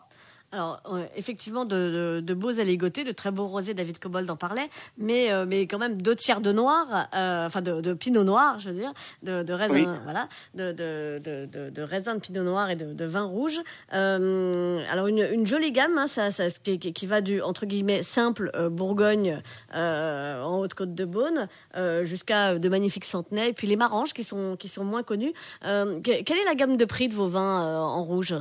Alors, 0.54 0.82
euh, 0.92 1.06
effectivement, 1.16 1.64
de, 1.64 2.20
de, 2.20 2.20
de 2.20 2.34
beaux 2.34 2.60
aligotés, 2.60 3.06
de 3.06 3.14
très 3.14 3.32
beaux 3.32 3.48
rosés, 3.48 3.74
David 3.74 4.00
Cobold 4.00 4.30
en 4.30 4.36
parlait, 4.36 4.70
mais, 4.98 5.32
euh, 5.32 5.46
mais 5.48 5.62
quand 5.62 5.78
même 5.78 6.02
deux 6.02 6.14
tiers 6.16 6.42
de 6.42 6.52
noir, 6.52 7.08
euh, 7.16 7.46
enfin 7.46 7.62
de, 7.62 7.80
de 7.80 7.94
pinot 7.94 8.26
noir, 8.26 8.60
je 8.60 8.70
veux 8.70 8.76
dire, 8.76 8.92
de, 9.24 9.44
de 9.44 9.54
raisin, 9.54 9.76
Oui. 9.76 9.88
voilà, 10.04 10.28
de, 10.54 10.74
de, 10.74 11.22
de, 11.24 11.46
de, 11.46 11.70
de 11.70 11.82
raisin 11.82 12.16
de 12.16 12.20
pinot 12.20 12.44
noir 12.44 12.70
et 12.70 12.76
de, 12.76 12.92
de 12.94 13.06
vin 13.06 13.24
rouge. 13.24 13.62
Euh, 13.94 14.84
alors, 14.92 15.08
une, 15.08 15.26
une 15.32 15.48
jolie 15.48 15.72
gamme, 15.72 15.98
hein, 15.98 16.08
ça, 16.08 16.32
ça, 16.32 16.48
qui, 16.50 16.80
qui- 16.80 16.92
qui 16.92 17.06
va 17.06 17.22
du, 17.22 17.42
entre 17.42 17.66
guillemets, 17.66 18.02
simple 18.02 18.52
euh, 18.56 18.68
Bourgogne 18.70 19.42
euh, 19.74 20.44
en 20.44 20.60
Haute-Côte 20.60 20.94
de 20.94 21.06
Beaune 21.06 21.48
euh, 21.78 22.04
jusqu'à 22.04 22.56
de 22.60 22.68
magnifiques 22.68 23.06
centenais, 23.06 23.50
et 23.50 23.54
puis 23.54 23.68
les 23.68 23.78
maranges 23.78 24.12
qui 24.14 24.24
sont, 24.24 24.58
qui 24.58 24.68
sont 24.68 24.84
moins 24.84 25.04
connus. 25.04 25.34
Euh, 25.64 26.02
que- 26.02 26.24
quelle 26.24 26.38
est 26.40 26.46
la 26.46 26.56
gamme 26.56 26.76
de 26.76 26.84
prix 26.86 27.08
de 27.08 27.14
vos 27.16 27.28
vins 27.28 27.64
euh, 27.66 27.78
en 27.80 28.04
rouge? 28.04 28.36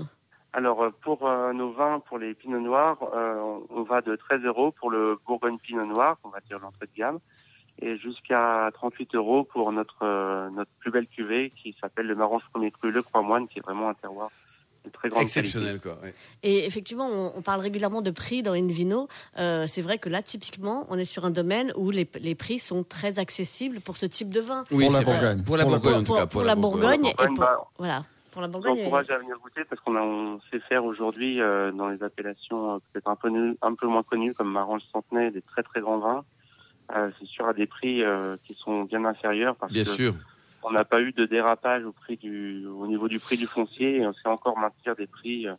Alors 0.52 0.83
euh, 0.83 0.90
pour 1.02 1.26
euh, 1.28 1.52
nos 1.52 1.71
vins, 1.73 2.00
pour 2.00 2.19
les 2.19 2.35
pinots 2.35 2.61
noirs, 2.61 2.99
euh, 3.14 3.59
on 3.71 3.83
va 3.83 4.00
de 4.00 4.16
13 4.16 4.42
euros 4.42 4.73
pour 4.73 4.90
le 4.90 5.19
Bourgogne 5.26 5.59
Pinot 5.59 5.87
Noir, 5.87 6.16
on 6.25 6.28
va 6.28 6.40
dire 6.40 6.59
l'entrée 6.59 6.87
de 6.87 6.99
gamme, 6.99 7.19
et 7.80 7.97
jusqu'à 7.99 8.69
38 8.75 9.14
euros 9.14 9.45
pour 9.45 9.71
notre 9.73 10.02
euh, 10.02 10.50
notre 10.50 10.71
plus 10.80 10.90
belle 10.90 11.07
cuvée 11.07 11.50
qui 11.50 11.76
s'appelle 11.80 12.07
le 12.07 12.16
Marange 12.16 12.42
Premier 12.52 12.71
Cru 12.73 12.90
Le 12.90 13.02
Croix 13.02 13.23
Moine, 13.23 13.47
qui 13.47 13.59
est 13.61 13.62
vraiment 13.62 13.88
un 13.90 13.95
terroir 13.95 14.30
de 14.85 14.90
très 14.90 15.09
grande 15.11 15.23
Exceptionnel, 15.23 15.78
quoi. 15.78 15.99
ouais. 16.02 16.14
Et 16.42 16.64
effectivement, 16.66 17.07
on, 17.07 17.33
on 17.37 17.42
parle 17.42 17.61
régulièrement 17.61 18.00
de 18.02 18.11
prix 18.11 18.42
dans 18.42 18.54
Invino. 18.54 19.09
Euh, 19.38 19.66
c'est 19.66 19.83
vrai 19.83 19.99
que 19.99 20.09
là, 20.09 20.23
typiquement, 20.23 20.87
on 20.88 20.99
est 20.99 21.04
sur 21.04 21.25
un 21.26 21.30
domaine 21.30 21.71
où 21.76 21.90
les, 21.90 22.09
les 22.19 22.35
prix 22.35 22.59
sont 22.59 22.83
très 22.83 23.19
accessibles 23.19 23.80
pour 23.83 23.97
ce 23.99 24.07
type 24.07 24.30
de 24.30 24.40
vin. 24.40 24.64
Oui, 24.71 24.87
Pour 24.87 24.92
la. 24.95 25.02
Bourgogne. 25.02 25.45
Pour 25.45 25.57
la 25.59 25.64
Pour 25.64 25.73
la 25.73 25.78
Bourgogne, 25.78 25.95
en 26.00 26.02
pour, 26.02 26.16
tout 26.16 26.21
cas. 26.23 26.26
pour 26.26 26.42
la 26.42 26.54
Bourgogne, 26.57 27.04
et 27.07 27.14
Bourgogne, 27.14 27.35
pour, 27.37 27.45
bah, 27.45 27.69
voilà, 27.78 28.04
pour 28.30 28.42
la 28.42 28.49
Bourgogne. 28.49 28.76
J'encourage 28.78 29.10
à 29.10 29.18
venir 29.18 29.37
goûter 29.38 29.64
parce 29.64 29.80
qu'on 29.82 29.96
a- 29.96 30.02
on 30.02 30.40
sait 30.50 30.60
faire 30.60 30.84
aujourd'hui 30.84 31.40
euh, 31.40 31.70
dans 31.72 31.88
les 31.88 32.02
appellations 32.02 32.75
euh, 32.75 32.78
peut-être 32.92 33.08
un 33.08 33.16
peu, 33.16 33.28
nu- 33.28 33.56
un 33.62 33.75
peu 33.75 33.87
moins 33.87 34.02
connues 34.02 34.34
comme 34.34 34.50
Marange 34.52 34.82
Centenay 34.92 35.30
des 35.30 35.42
très 35.42 35.62
très 35.62 35.80
grands 35.80 35.99
vins. 35.99 36.25
Euh, 36.94 37.10
c'est 37.18 37.26
sûr 37.26 37.46
à 37.46 37.52
des 37.52 37.66
prix 37.66 38.02
euh, 38.02 38.37
qui 38.44 38.54
sont 38.54 38.84
bien 38.84 39.04
inférieurs 39.04 39.54
parce 39.56 39.72
Bien 39.72 39.84
que 39.84 39.88
sûr. 39.90 40.14
on 40.62 40.70
n'a 40.72 40.84
pas 40.84 41.00
eu 41.00 41.12
de 41.12 41.25
dérapage 41.26 41.84
au 41.84 41.92
prix 41.92 42.16
du 42.16 42.66
au 42.66 42.87
niveau 42.87 43.08
du 43.08 43.18
prix 43.20 43.37
du 43.37 43.46
foncier 43.46 43.96
et 43.99 44.06
on 44.06 44.12
sait 44.12 44.28
encore 44.28 44.58
maintenir 44.58 44.96
des 44.96 45.06
prix 45.06 45.46
euh, 45.46 45.54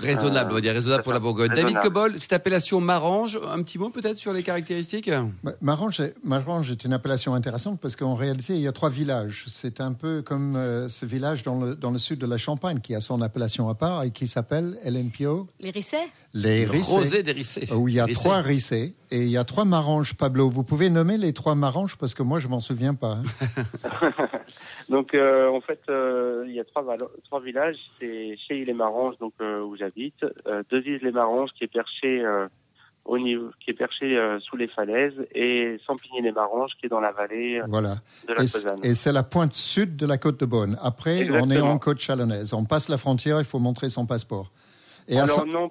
Raisonnable, 0.00 0.50
on 0.52 0.54
va 0.56 0.60
dire 0.60 0.72
raisonnable 0.74 1.02
pour 1.02 1.12
la 1.12 1.18
Bourgogne. 1.18 1.52
David. 1.54 1.78
Cobol, 1.80 2.14
cette 2.18 2.32
appellation 2.32 2.80
Marange, 2.80 3.38
un 3.52 3.62
petit 3.62 3.78
mot 3.78 3.90
peut-être 3.90 4.18
sur 4.18 4.32
les 4.32 4.42
caractéristiques? 4.42 5.10
Ma- 5.42 5.52
Marange, 5.60 6.00
est- 6.00 6.14
Marange 6.24 6.70
est 6.70 6.84
une 6.84 6.92
appellation 6.92 7.34
intéressante 7.34 7.80
parce 7.80 7.96
qu'en 7.96 8.14
réalité, 8.14 8.54
il 8.54 8.60
y 8.60 8.68
a 8.68 8.72
trois 8.72 8.90
villages. 8.90 9.44
C'est 9.48 9.80
un 9.80 9.92
peu 9.92 10.22
comme 10.22 10.56
euh, 10.56 10.88
ce 10.88 11.06
village 11.06 11.42
dans 11.42 11.60
le, 11.60 11.74
dans 11.74 11.90
le 11.90 11.98
sud 11.98 12.18
de 12.18 12.26
la 12.26 12.36
Champagne 12.36 12.80
qui 12.80 12.94
a 12.94 13.00
son 13.00 13.20
appellation 13.22 13.68
à 13.68 13.74
part 13.74 14.02
et 14.04 14.10
qui 14.10 14.26
s'appelle 14.26 14.78
LNPO, 14.84 15.48
Les 15.60 15.70
rissets 15.70 16.08
les 16.34 16.66
Rosé 16.66 16.98
Rissés. 16.98 17.22
d'Hérissé. 17.22 17.68
Où 17.74 17.88
il 17.88 17.94
y 17.94 18.00
a 18.00 18.04
Rissé. 18.04 18.20
trois 18.20 18.40
rissés 18.42 18.94
et 19.10 19.22
il 19.22 19.28
y 19.30 19.36
a 19.36 19.44
trois 19.44 19.64
maranges, 19.64 20.14
Pablo. 20.14 20.48
Vous 20.50 20.62
pouvez 20.64 20.90
nommer 20.90 21.16
les 21.18 21.32
trois 21.32 21.54
maranges 21.54 21.96
parce 21.96 22.14
que 22.14 22.22
moi, 22.22 22.38
je 22.38 22.48
m'en 22.48 22.60
souviens 22.60 22.94
pas. 22.94 23.18
hein. 23.18 24.02
Donc 24.88 25.14
euh, 25.14 25.48
en 25.50 25.60
fait, 25.60 25.80
euh, 25.88 26.44
il 26.46 26.54
y 26.54 26.60
a 26.60 26.64
trois, 26.64 26.84
villages. 27.40 27.76
C'est 28.00 28.36
chez 28.46 28.64
les 28.64 28.72
Maranges, 28.72 29.18
donc 29.18 29.32
euh, 29.40 29.60
où 29.62 29.76
j'habite, 29.76 30.24
euh, 30.46 30.62
Devise 30.70 31.02
les 31.02 31.10
Maranges 31.12 31.50
qui 31.56 31.64
est 31.64 31.72
perché 31.72 32.24
au 33.04 33.18
niveau, 33.18 33.50
qui 33.64 33.70
est 33.70 33.74
perché 33.74 34.18
sous 34.40 34.56
les 34.56 34.66
falaises, 34.68 35.14
et 35.34 35.78
Sampigny 35.86 36.22
les 36.22 36.32
Maranges 36.32 36.72
qui 36.80 36.86
est 36.86 36.88
dans 36.88 37.00
la 37.00 37.12
vallée 37.12 37.60
Voilà. 37.68 37.96
de 38.28 38.32
la 38.34 38.42
Et, 38.42 38.46
Causanne. 38.46 38.78
et 38.82 38.94
c'est 38.94 39.12
la 39.12 39.22
pointe 39.22 39.52
sud 39.52 39.96
de 39.96 40.06
la 40.06 40.18
côte 40.18 40.40
de 40.40 40.46
Beaune. 40.46 40.76
Après, 40.82 41.28
on 41.30 41.50
est 41.50 41.60
en 41.60 41.78
côte 41.78 41.98
chalonnaise. 41.98 42.52
On 42.52 42.64
passe 42.64 42.88
la 42.88 42.96
frontière, 42.98 43.38
il 43.38 43.44
faut 43.44 43.58
montrer 43.60 43.90
son 43.90 44.06
passeport. 44.06 44.50
Et 45.08 45.18
Alors 45.18 45.46
non, 45.46 45.68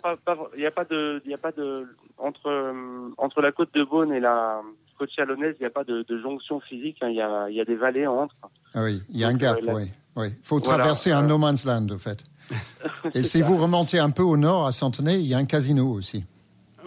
il 0.55 0.59
n'y 0.59 0.65
a 0.65 0.71
pas 0.71 0.85
de, 0.85 1.21
il 1.25 1.31
y 1.31 1.33
a 1.33 1.37
pas 1.37 1.51
de 1.51 1.87
entre 2.17 2.73
entre 3.17 3.41
la 3.41 3.51
côte 3.51 3.73
de 3.73 3.83
Beaune 3.83 4.13
et 4.13 4.19
la 4.19 4.61
côte 4.97 5.09
chalonnaise, 5.15 5.55
il 5.59 5.63
n'y 5.63 5.67
a 5.67 5.71
pas 5.71 5.83
de, 5.83 6.05
de 6.07 6.21
jonction 6.21 6.59
physique. 6.61 6.97
hein. 7.01 7.07
Il 7.09 7.15
y 7.15 7.21
a, 7.21 7.49
il 7.49 7.55
y 7.55 7.59
a 7.61 7.65
des 7.65 7.75
vallées 7.75 8.07
entre. 8.07 8.35
Ah 8.73 8.83
oui, 8.83 9.01
il 9.09 9.19
y 9.19 9.23
a 9.25 9.27
un 9.27 9.33
gap, 9.33 9.57
euh, 9.67 9.73
oui. 9.73 9.91
oui. 10.15 10.27
Il 10.29 10.35
faut 10.43 10.59
Voilà, 10.59 10.79
traverser 10.79 11.11
un 11.11 11.23
euh, 11.25 11.27
no 11.27 11.37
man's 11.37 11.65
land, 11.65 11.87
en 11.91 11.97
fait. 11.97 12.23
Et 13.13 13.23
si 13.23 13.41
vous 13.41 13.57
remontez 13.57 13.99
un 13.99 14.09
peu 14.11 14.23
au 14.23 14.37
nord, 14.37 14.67
à 14.67 14.71
Santenay, 14.71 15.19
il 15.19 15.25
y 15.27 15.33
a 15.33 15.37
un 15.37 15.45
casino 15.45 15.89
aussi. 15.91 16.23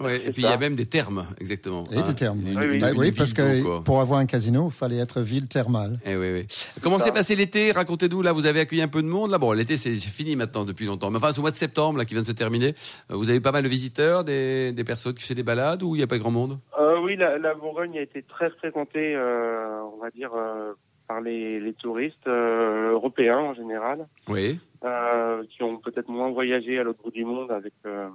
Ouais, 0.00 0.16
et 0.16 0.32
puis 0.32 0.42
il 0.42 0.44
y 0.44 0.46
a 0.46 0.56
même 0.56 0.74
des 0.74 0.86
termes, 0.86 1.26
exactement. 1.40 1.84
Et 1.92 1.96
hein. 1.98 2.02
des 2.02 2.14
termes. 2.14 2.40
Une- 2.46 2.58
Oui, 2.58 2.66
oui. 2.68 2.76
une- 2.78 2.84
une 2.84 2.98
oui, 2.98 3.06
ville 3.06 3.14
parce 3.16 3.32
que 3.32 3.62
quoi. 3.62 3.82
pour 3.84 4.00
avoir 4.00 4.20
un 4.20 4.26
casino, 4.26 4.66
il 4.68 4.72
fallait 4.72 4.98
être 4.98 5.20
ville 5.20 5.48
thermale. 5.48 5.98
Eh 6.04 6.16
oui, 6.16 6.32
oui. 6.32 6.46
Comment 6.82 6.98
s'est 6.98 7.12
passé 7.12 7.34
l'été? 7.36 7.72
Racontez-nous, 7.72 8.22
là, 8.22 8.32
vous 8.32 8.46
avez 8.46 8.60
accueilli 8.60 8.82
un 8.82 8.88
peu 8.88 9.02
de 9.02 9.08
monde. 9.08 9.30
Là, 9.30 9.38
bon, 9.38 9.52
l'été, 9.52 9.76
c'est 9.76 9.90
fini 9.92 10.36
maintenant 10.36 10.64
depuis 10.64 10.86
longtemps. 10.86 11.10
Mais 11.10 11.16
enfin, 11.18 11.32
c'est 11.32 11.38
au 11.38 11.42
mois 11.42 11.50
de 11.50 11.56
septembre, 11.56 11.98
là, 11.98 12.04
qui 12.04 12.14
vient 12.14 12.22
de 12.22 12.26
se 12.26 12.32
terminer. 12.32 12.74
Euh, 13.10 13.16
Vous 13.16 13.28
avez 13.30 13.40
pas 13.40 13.52
mal 13.52 13.62
de 13.62 13.68
visiteurs, 13.68 14.24
des, 14.24 14.72
des 14.72 14.84
personnes 14.84 15.14
qui 15.14 15.26
font 15.26 15.34
des 15.34 15.42
balades 15.42 15.82
ou 15.82 15.94
il 15.94 15.98
n'y 15.98 16.04
a 16.04 16.06
pas 16.06 16.18
grand 16.18 16.30
monde? 16.30 16.58
Euh, 16.78 17.00
oui, 17.02 17.16
la, 17.16 17.38
la 17.38 17.54
Bourgogne 17.54 17.98
a 17.98 18.02
été 18.02 18.22
très 18.22 18.50
fréquentée, 18.50 19.14
euh, 19.16 19.80
on 19.94 20.00
va 20.02 20.10
dire, 20.10 20.30
euh, 20.36 20.72
par 21.08 21.20
les, 21.20 21.58
les 21.58 21.72
touristes 21.72 22.26
euh, 22.26 22.90
européens 22.90 23.38
en 23.38 23.54
général, 23.54 24.06
Oui. 24.28 24.58
euh, 24.84 25.42
qui 25.50 25.62
ont 25.62 25.78
peut-être 25.78 26.08
moins 26.08 26.30
voyagé 26.30 26.78
à 26.78 26.82
l'autre 26.82 27.00
bout 27.02 27.10
du 27.10 27.24
monde 27.24 27.50
avec 27.50 27.72
euh, 27.86 28.08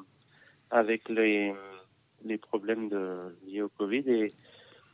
avec 0.69 1.07
les 1.09 1.51
les 2.25 2.37
problèmes 2.37 2.89
de, 2.89 3.35
liés 3.45 3.61
au 3.61 3.69
Covid 3.69 4.03
et 4.07 4.27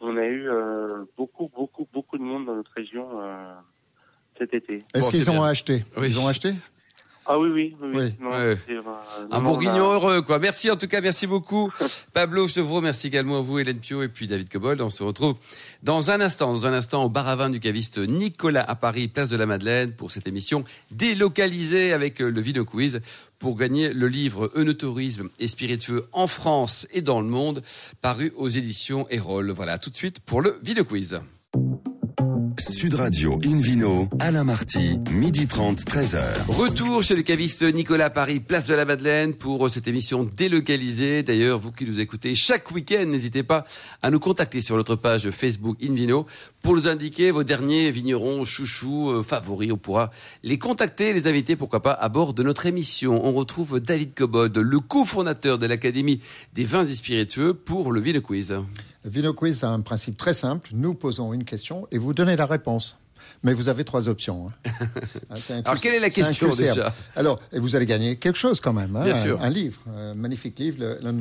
on 0.01 0.17
a 0.17 0.25
eu 0.25 0.49
euh, 0.49 1.03
beaucoup 1.17 1.49
beaucoup 1.53 1.87
beaucoup 1.91 2.17
de 2.17 2.23
monde 2.23 2.45
dans 2.45 2.55
notre 2.55 2.71
région 2.73 3.07
euh, 3.21 3.53
cet 4.37 4.53
été. 4.53 4.83
Est-ce 4.93 5.05
Bon, 5.05 5.09
qu'ils 5.11 5.29
ont 5.29 5.33
bien. 5.33 5.43
acheté? 5.43 5.85
Oui. 5.97 6.07
Ils 6.07 6.19
ont 6.19 6.27
acheté? 6.27 6.53
Ah 7.31 7.37
oui 7.37 7.49
oui 7.53 7.75
oui. 7.79 7.89
Oui. 7.93 8.13
Non, 8.19 8.31
Ouais. 8.31 8.57
c'est, 8.67 8.73
euh, 8.73 8.81
Un 9.29 9.37
non, 9.37 9.43
bourguignon 9.51 9.91
a- 9.91 9.93
heureux, 9.93 10.21
quoi. 10.23 10.39
Merci 10.39 10.71
en 10.71 10.75
tout 10.75 10.87
cas, 10.87 10.99
merci 10.99 11.27
beaucoup. 11.27 11.69
Pablo 12.13 12.47
Chevreau, 12.47 12.81
merci 12.81 13.05
également 13.05 13.37
à 13.37 13.41
vous, 13.41 13.59
Hélène 13.59 13.77
Pio 13.77 14.01
et 14.01 14.07
puis 14.07 14.25
David 14.25 14.49
Cobold. 14.49 14.81
On 14.81 14.89
se 14.89 15.03
retrouve 15.03 15.35
dans 15.83 16.09
un 16.09 16.21
instant, 16.21 16.51
dans 16.51 16.65
un 16.65 16.73
instant 16.73 17.03
au 17.03 17.09
bar 17.09 17.27
à 17.27 17.35
vin 17.35 17.51
du 17.51 17.59
caviste 17.59 17.99
Nicolas 17.99 18.65
à 18.67 18.73
Paris, 18.73 19.07
place 19.09 19.29
de 19.29 19.37
la 19.37 19.45
Madeleine, 19.45 19.91
pour 19.91 20.09
cette 20.09 20.27
émission 20.27 20.63
délocalisée 20.89 21.93
avec 21.93 22.19
euh, 22.19 22.31
le 22.31 22.41
Vino 22.41 22.65
Quiz 22.65 22.99
pour 23.37 23.55
gagner 23.55 23.93
le 23.93 24.07
livre 24.07 24.51
Eunotourisme 24.55 25.29
et 25.39 25.47
spiritueux 25.47 26.07
en 26.13 26.25
France 26.25 26.87
et 26.91 27.01
dans 27.01 27.21
le 27.21 27.27
monde, 27.27 27.61
paru 28.01 28.33
aux 28.37 28.49
éditions 28.49 29.07
Erol. 29.11 29.51
Voilà, 29.51 29.77
tout 29.77 29.91
de 29.91 29.95
suite 29.95 30.19
pour 30.19 30.41
le 30.41 30.59
Vino 30.63 30.83
Quiz. 30.83 31.19
Sud 32.59 32.95
Radio 32.95 33.39
Invino, 33.45 34.09
Alain 34.19 34.43
Marty, 34.43 34.99
midi 35.11 35.47
30, 35.47 35.79
13h. 35.79 36.19
Retour 36.49 37.03
chez 37.03 37.15
le 37.15 37.21
caviste 37.21 37.63
Nicolas 37.63 38.09
Paris, 38.09 38.41
place 38.41 38.65
de 38.65 38.73
la 38.75 38.83
Madeleine, 38.83 39.33
pour 39.33 39.69
cette 39.69 39.87
émission 39.87 40.25
délocalisée. 40.25 41.23
D'ailleurs, 41.23 41.59
vous 41.59 41.71
qui 41.71 41.85
nous 41.85 42.01
écoutez 42.01 42.35
chaque 42.35 42.69
week-end, 42.71 43.05
n'hésitez 43.05 43.43
pas 43.43 43.63
à 44.01 44.11
nous 44.11 44.19
contacter 44.19 44.61
sur 44.61 44.75
notre 44.75 44.97
page 44.97 45.29
Facebook 45.31 45.77
Invino 45.81 46.25
pour 46.61 46.75
nous 46.75 46.89
indiquer 46.89 47.31
vos 47.31 47.45
derniers 47.45 47.91
vignerons 47.91 48.43
chouchous 48.43 49.09
euh, 49.09 49.23
favoris. 49.23 49.71
On 49.71 49.77
pourra 49.77 50.11
les 50.43 50.57
contacter, 50.57 51.13
les 51.13 51.27
inviter, 51.27 51.55
pourquoi 51.55 51.81
pas, 51.81 51.93
à 51.93 52.09
bord 52.09 52.33
de 52.33 52.43
notre 52.43 52.65
émission. 52.65 53.25
On 53.25 53.31
retrouve 53.31 53.79
David 53.79 54.13
Cobod, 54.13 54.57
le 54.57 54.79
cofondateur 54.81 55.59
de 55.59 55.65
l'Académie 55.65 56.19
des 56.53 56.65
vins 56.65 56.85
et 56.85 56.95
spiritueux 56.95 57.53
pour 57.53 57.93
le 57.93 58.01
Vino 58.01 58.19
Quiz. 58.19 58.53
Le 59.09 59.13
Vino 59.15 59.33
Quiz 59.33 59.63
a 59.63 59.69
un 59.71 59.81
principe 59.81 60.17
très 60.17 60.35
simple. 60.35 60.69
Nous 60.71 60.93
posons 60.93 61.33
une 61.33 61.43
question 61.43 61.87
et 61.89 61.97
vous 61.97 62.13
donnez 62.13 62.35
la 62.35 62.45
réponse. 62.45 62.99
Mais 63.41 63.55
vous 63.55 63.67
avez 63.67 63.83
trois 63.83 64.07
options. 64.07 64.49
hein. 64.67 64.71
Un 65.31 65.61
Alors, 65.65 65.81
quelle 65.81 65.95
est 65.95 65.99
la 65.99 66.11
question, 66.11 66.45
crucial. 66.45 66.75
déjà 66.75 66.93
Alors, 67.15 67.39
et 67.51 67.57
vous 67.57 67.75
allez 67.75 67.87
gagner 67.87 68.17
quelque 68.17 68.35
chose 68.37 68.59
quand 68.61 68.71
même. 68.71 68.95
hein, 68.95 69.05
Bien 69.05 69.15
un, 69.15 69.19
sûr. 69.23 69.41
un 69.41 69.49
livre, 69.49 69.81
un 69.97 70.13
magnifique 70.13 70.59
livre, 70.59 70.77
le, 70.79 70.99
le 71.01 71.11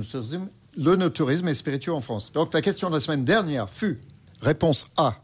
et 1.49 1.55
spiritueux 1.55 1.95
en 1.95 2.03
France. 2.03 2.31
Donc, 2.35 2.53
la 2.53 2.61
question 2.61 2.91
de 2.91 2.95
la 2.95 3.01
semaine 3.01 3.25
dernière 3.25 3.71
fut 3.71 3.99
réponse 4.43 4.87
A. 4.99 5.15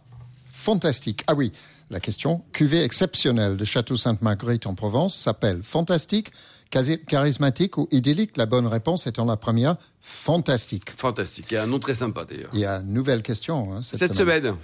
Fantastique. 0.51 1.23
Ah 1.27 1.35
oui, 1.35 1.53
la 1.91 2.01
question 2.01 2.45
cuvée 2.53 2.83
exceptionnelle 2.83 3.59
de 3.59 3.65
Château 3.67 3.97
Sainte-Marguerite 3.97 4.67
en 4.67 4.75
Provence 4.75 5.15
s'appelle 5.15 5.61
Fantastique, 5.63 6.31
charismatique 6.71 7.79
ou 7.79 7.89
idyllique. 7.91 8.37
La 8.37 8.47
bonne 8.47 8.67
réponse 8.67 9.07
étant 9.07 9.25
la 9.25 9.37
première, 9.37 9.77
fantastique. 10.01 10.91
Fantastique, 10.97 11.53
un 11.53 11.67
nom 11.67 11.79
très 11.79 11.95
sympa 11.95 12.25
d'ailleurs. 12.25 12.51
Il 12.53 12.61
y 12.61 12.67
a 12.67 12.77
une 12.81 12.93
nouvelle 12.93 13.23
question 13.23 13.73
hein, 13.75 13.83
cette, 13.83 14.01
Cette 14.01 14.15
semaine, 14.15 14.55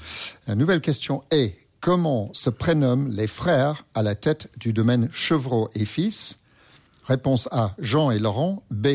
La 0.46 0.54
nouvelle 0.54 0.80
question 0.80 1.22
est 1.30 1.56
comment 1.80 2.30
se 2.32 2.50
prénomment 2.50 3.08
les 3.10 3.26
frères 3.26 3.84
à 3.94 4.02
la 4.02 4.14
tête 4.14 4.50
du 4.58 4.72
domaine 4.72 5.08
Chevreau 5.12 5.70
et 5.74 5.84
Fils? 5.84 6.40
Réponse 7.04 7.48
A 7.52 7.74
Jean 7.78 8.10
et 8.10 8.18
Laurent. 8.18 8.62
B 8.70 8.88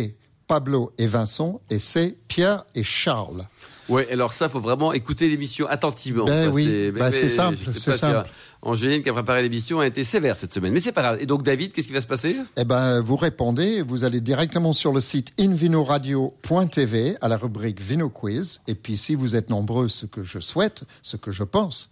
Pablo 0.47 0.93
et 0.97 1.07
Vincent. 1.07 1.62
Et 1.69 1.79
C 1.79 2.17
Pierre 2.27 2.65
et 2.75 2.83
Charles. 2.83 3.47
Ouais, 3.88 4.12
alors 4.12 4.33
ça, 4.33 4.50
faut 4.50 4.59
vraiment 4.59 4.93
écouter 4.93 5.27
l'émission 5.29 5.67
attentivement. 5.67 6.25
Ben 6.25 6.50
oui, 6.51 6.65
C'est- 6.65 6.91
ben 6.91 7.12
c'est 7.12 7.29
simple, 7.29 7.55
c'est 7.63 7.79
si, 7.79 7.93
simple. 7.93 8.27
Angéline 8.65 9.03
qui 9.03 9.10
a 9.10 9.13
préparé 9.13 9.43
l'émission 9.43 9.79
a 9.79 9.86
été 9.86 10.03
sévère 10.03 10.36
cette 10.36 10.51
semaine, 10.51 10.74
mais 10.74 10.79
c'est 10.79 10.91
pas 10.91 11.03
grave. 11.03 11.17
Et 11.22 11.27
donc 11.27 11.43
David, 11.43 11.72
qu'est-ce 11.72 11.88
qui 11.88 11.93
va 11.93 12.01
se 12.01 12.07
passer? 12.07 12.36
Eh 12.57 12.65
ben, 12.65 13.00
vous 13.00 13.15
répondez, 13.15 13.84
vous 13.84 14.03
allez 14.03 14.22
directement 14.22 14.74
sur 14.74 14.91
le 14.91 15.01
site 15.01 15.31
invinoradio.tv 15.39 17.17
à 17.22 17.27
la 17.27 17.38
rubrique 17.38 17.79
Vino 17.79 18.10
Quiz. 18.10 18.62
Et 18.67 18.74
puis, 18.74 18.98
si 18.98 19.13
vous 19.13 19.36
êtes 19.36 19.51
nombreux, 19.51 19.88
ce 19.88 20.07
que 20.07 20.24
je 20.24 20.39
souhaite, 20.39 20.84
ce 21.03 21.15
que 21.15 21.31
je 21.31 21.43
pense, 21.43 21.89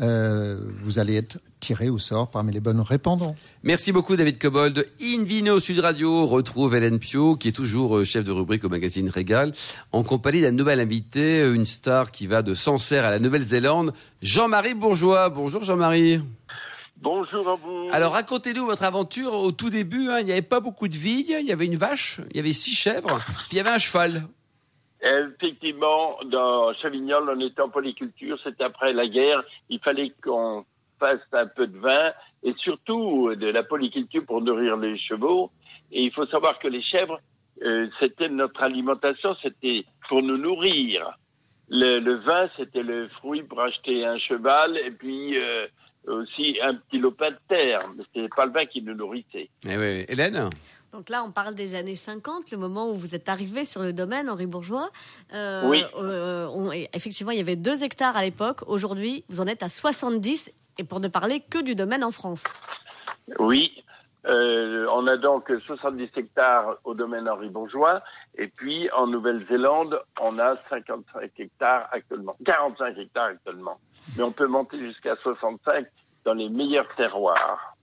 euh, 0.00 0.58
vous 0.84 0.98
allez 0.98 1.16
être 1.16 1.38
tiré 1.60 1.88
au 1.88 1.98
sort 1.98 2.30
parmi 2.30 2.52
les 2.52 2.60
bonnes 2.60 2.80
répondants. 2.80 3.34
Merci 3.62 3.92
beaucoup 3.92 4.16
David 4.16 4.38
Cobold. 4.38 4.86
Invino 5.00 5.58
Sud 5.58 5.78
Radio 5.80 6.26
retrouve 6.26 6.74
Hélène 6.76 6.98
Pio, 6.98 7.36
qui 7.36 7.48
est 7.48 7.52
toujours 7.52 7.96
euh, 7.98 8.04
chef 8.04 8.24
de 8.24 8.32
rubrique 8.32 8.64
au 8.64 8.68
magazine 8.68 9.08
Régal, 9.08 9.52
en 9.92 10.02
compagnie 10.02 10.40
d'un 10.42 10.52
nouvel 10.52 10.80
invité, 10.80 11.40
euh, 11.40 11.54
une 11.54 11.64
star 11.66 12.12
qui 12.12 12.26
va 12.26 12.42
de 12.42 12.54
Sancerre 12.54 13.04
à 13.04 13.10
la 13.10 13.18
Nouvelle-Zélande, 13.18 13.92
Jean-Marie 14.22 14.74
Bourgeois. 14.74 15.28
Bonjour 15.30 15.62
Jean-Marie. 15.64 16.20
Bonjour 17.00 17.48
à 17.48 17.56
vous. 17.56 17.88
Alors 17.92 18.12
racontez-nous 18.14 18.64
votre 18.66 18.82
aventure 18.84 19.34
au 19.34 19.52
tout 19.52 19.68
début. 19.70 20.08
hein. 20.08 20.20
il 20.20 20.26
n'y 20.26 20.32
avait 20.32 20.40
pas 20.42 20.60
beaucoup 20.60 20.88
de 20.88 20.96
vignes, 20.96 21.36
il 21.40 21.46
y 21.46 21.52
avait 21.52 21.66
une 21.66 21.76
vache, 21.76 22.20
il 22.30 22.36
y 22.36 22.40
avait 22.40 22.54
six 22.54 22.74
chèvres, 22.74 23.20
puis 23.26 23.52
il 23.52 23.56
y 23.56 23.60
avait 23.60 23.70
un 23.70 23.78
cheval. 23.78 24.26
Effectivement, 25.06 26.18
dans 26.24 26.74
Chavignol, 26.74 27.30
on 27.30 27.40
était 27.40 27.60
en 27.60 27.68
polyculture, 27.68 28.38
c'était 28.42 28.64
après 28.64 28.92
la 28.92 29.06
guerre. 29.06 29.44
Il 29.68 29.78
fallait 29.78 30.12
qu'on 30.22 30.64
fasse 30.98 31.20
un 31.32 31.46
peu 31.46 31.66
de 31.66 31.78
vin 31.78 32.12
et 32.42 32.54
surtout 32.58 33.34
de 33.34 33.46
la 33.46 33.62
polyculture 33.62 34.24
pour 34.26 34.40
nourrir 34.40 34.76
les 34.76 34.98
chevaux. 34.98 35.50
Et 35.92 36.02
il 36.02 36.12
faut 36.12 36.26
savoir 36.26 36.58
que 36.58 36.66
les 36.66 36.82
chèvres, 36.82 37.20
euh, 37.62 37.86
c'était 38.00 38.28
notre 38.28 38.62
alimentation, 38.62 39.36
c'était 39.42 39.84
pour 40.08 40.22
nous 40.22 40.38
nourrir. 40.38 41.16
Le, 41.68 42.14
vin, 42.14 42.48
c'était 42.56 42.82
le 42.82 43.08
fruit 43.08 43.42
pour 43.42 43.60
acheter 43.60 44.04
un 44.04 44.18
cheval 44.18 44.76
et 44.78 44.90
puis 44.90 45.36
euh, 45.38 45.66
aussi 46.06 46.58
un 46.62 46.74
petit 46.74 46.98
lopin 46.98 47.30
de 47.30 47.38
terre. 47.48 47.88
Mais 47.96 48.04
c'était 48.12 48.28
pas 48.34 48.46
le 48.46 48.52
vin 48.52 48.66
qui 48.66 48.82
nous 48.82 48.94
nourrissait. 48.94 49.50
Eh 49.68 49.76
oui, 49.76 50.04
Hélène? 50.08 50.50
Donc 50.96 51.10
là, 51.10 51.22
on 51.24 51.30
parle 51.30 51.54
des 51.54 51.74
années 51.74 51.94
50, 51.94 52.50
le 52.52 52.56
moment 52.56 52.88
où 52.88 52.94
vous 52.94 53.14
êtes 53.14 53.28
arrivé 53.28 53.66
sur 53.66 53.82
le 53.82 53.92
domaine, 53.92 54.30
Henri 54.30 54.46
Bourgeois. 54.46 54.88
Euh, 55.34 55.68
Oui. 55.68 55.84
euh, 55.98 56.46
on- 56.46 56.72
effectivement, 56.72 57.32
il 57.32 57.36
y 57.36 57.40
avait 57.42 57.54
deux 57.54 57.84
hectares 57.84 58.16
à 58.16 58.22
l'époque. 58.22 58.60
Aujourd'hui, 58.66 59.22
vous 59.28 59.42
en 59.42 59.46
êtes 59.46 59.62
à 59.62 59.68
70, 59.68 60.50
et 60.78 60.84
pour 60.84 61.00
ne 61.00 61.08
parler 61.08 61.40
que 61.50 61.58
du 61.62 61.74
domaine 61.74 62.02
en 62.02 62.10
France. 62.12 62.44
Oui, 63.38 63.84
euh, 64.26 64.86
on 64.90 65.06
a 65.06 65.18
donc 65.18 65.52
70 65.66 66.08
hectares 66.16 66.76
au 66.84 66.94
domaine 66.94 67.28
Henri 67.28 67.50
Bourgeois, 67.50 68.00
et 68.38 68.48
puis 68.48 68.90
en 68.92 69.06
Nouvelle-Zélande, 69.06 70.00
on 70.18 70.38
a 70.38 70.56
55 70.70 71.30
hectares 71.38 71.88
actuellement, 71.92 72.36
45 72.46 72.96
hectares 72.96 73.26
actuellement. 73.26 73.78
Mais 74.16 74.22
on 74.22 74.32
peut 74.32 74.46
monter 74.46 74.78
jusqu'à 74.78 75.14
65 75.22 75.84
dans 76.24 76.32
les 76.32 76.48
meilleurs 76.48 76.88
terroirs. 76.96 77.75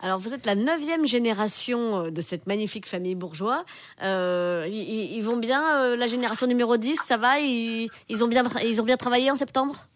Alors, 0.00 0.18
vous 0.18 0.34
êtes 0.34 0.44
la 0.44 0.54
neuvième 0.54 1.06
génération 1.06 2.06
euh, 2.06 2.10
de 2.10 2.20
cette 2.20 2.46
magnifique 2.46 2.86
famille 2.86 3.14
bourgeois. 3.14 3.64
Euh, 4.02 4.66
ils, 4.68 5.14
ils 5.16 5.22
vont 5.22 5.36
bien, 5.38 5.62
euh, 5.82 5.96
la 5.96 6.06
génération 6.06 6.46
numéro 6.46 6.76
10, 6.76 6.96
ça 6.96 7.16
va? 7.16 7.38
Ils, 7.40 7.88
ils 8.08 8.24
ont 8.24 8.28
bien, 8.28 8.42
ils 8.64 8.80
ont 8.80 8.84
bien 8.84 8.96
travaillé 8.96 9.30
en 9.30 9.36
septembre? 9.36 9.86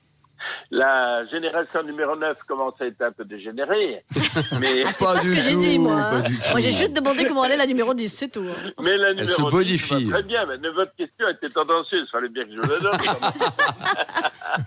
La 0.71 1.26
génération 1.26 1.83
numéro 1.83 2.14
9 2.17 2.38
commence 2.47 2.75
à 2.81 2.87
être 2.87 3.02
un 3.02 3.11
peu 3.12 3.25
dégénérée. 3.25 4.05
mais, 4.61 4.85
Ah, 4.87 4.93
c'est 4.93 5.05
pas, 5.05 5.21
ce 5.23 5.28
que 5.28 5.40
j'ai 5.40 5.57
dit, 5.57 5.78
moi. 5.78 5.95
hein. 6.00 6.23
Moi, 6.52 6.61
j'ai 6.61 6.71
juste 6.71 6.93
demandé 6.95 7.26
comment 7.26 7.43
allait 7.43 7.57
la 7.57 7.67
numéro 7.67 7.93
10, 7.93 8.09
c'est 8.09 8.28
tout. 8.28 8.47
hein. 8.49 8.71
mais 8.81 8.97
la 8.97 9.11
Elle 9.11 9.26
se 9.28 9.37
numéro 9.40 9.62
10 9.62 9.76
va 9.83 9.95
bonifie. 9.97 10.09
très 10.09 10.23
bien. 10.23 10.47
Mais 10.47 10.71
votre 10.71 10.95
question 10.95 11.28
était 11.28 11.50
tendancieuse. 11.50 12.09
Fallait 12.11 12.28
bien 12.28 12.45
que 12.45 12.50
je 12.52 12.62
le 12.62 12.81
donne. 12.81 12.99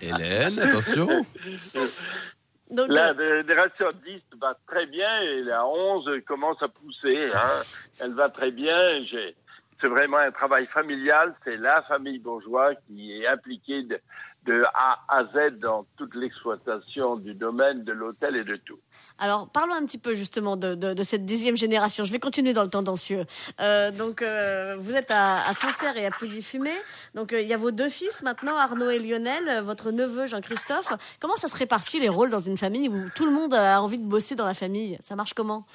Hélène, 0.02 0.58
attention. 0.60 1.08
Donc, 2.72 2.88
La 2.90 3.10
euh, 3.12 3.42
génération 3.42 3.86
10 4.04 4.22
va 4.40 4.56
très 4.66 4.86
bien 4.86 5.20
et 5.20 5.42
la 5.42 5.66
11 5.66 6.10
commence 6.26 6.62
à 6.62 6.68
pousser. 6.68 7.30
Hein. 7.34 7.62
Elle 8.00 8.14
va 8.14 8.28
très 8.28 8.50
bien. 8.50 9.02
J'ai- 9.04 9.34
C'est 9.80 9.88
vraiment 9.88 10.18
un 10.18 10.30
travail 10.30 10.66
familial. 10.66 11.34
C'est 11.44 11.56
la 11.56 11.82
famille 11.82 12.18
bourgeoise 12.18 12.76
qui 12.86 13.20
est 13.20 13.26
impliquée 13.26 13.82
de, 13.82 13.98
de 14.44 14.62
A 14.74 15.00
à 15.08 15.24
Z 15.24 15.58
dans 15.58 15.84
toute 15.98 16.14
l'exploitation 16.14 17.16
du 17.16 17.34
domaine, 17.34 17.82
de 17.84 17.92
l'hôtel 17.92 18.36
et 18.36 18.44
de 18.44 18.56
tout. 18.56 18.78
Alors, 19.18 19.48
parlons 19.50 19.74
un 19.74 19.84
petit 19.84 19.98
peu 19.98 20.14
justement 20.14 20.56
de, 20.56 21.02
cette 21.02 21.24
dixième 21.24 21.56
génération. 21.56 22.04
Je 22.04 22.12
vais 22.12 22.18
continuer 22.18 22.52
dans 22.52 22.62
le 22.62 22.70
tendancieux. 22.70 23.24
Euh, 23.60 23.90
donc, 23.90 24.22
euh, 24.22 24.76
vous 24.78 24.94
êtes 24.94 25.10
à, 25.10 25.52
Sancerre 25.54 25.96
et 25.96 26.06
à 26.06 26.10
Pouilly-Fumé. 26.10 26.72
Donc, 27.14 27.32
euh, 27.32 27.40
il 27.40 27.48
y 27.48 27.54
a 27.54 27.56
vos 27.56 27.70
deux 27.70 27.88
fils 27.88 28.22
maintenant, 28.22 28.56
Arnaud 28.56 28.90
et 28.90 28.98
Lionel, 28.98 29.62
votre 29.62 29.90
neveu 29.90 30.26
Jean-Christophe. 30.26 30.92
Comment 31.20 31.36
ça 31.36 31.48
se 31.48 31.56
répartit 31.56 32.00
les 32.00 32.08
rôles 32.08 32.30
dans 32.30 32.40
une 32.40 32.56
famille 32.56 32.88
où 32.88 33.10
tout 33.14 33.26
le 33.26 33.32
monde 33.32 33.54
a 33.54 33.80
envie 33.80 33.98
de 33.98 34.06
bosser 34.06 34.34
dans 34.34 34.46
la 34.46 34.54
famille? 34.54 34.98
Ça 35.02 35.16
marche 35.16 35.34
comment? 35.34 35.66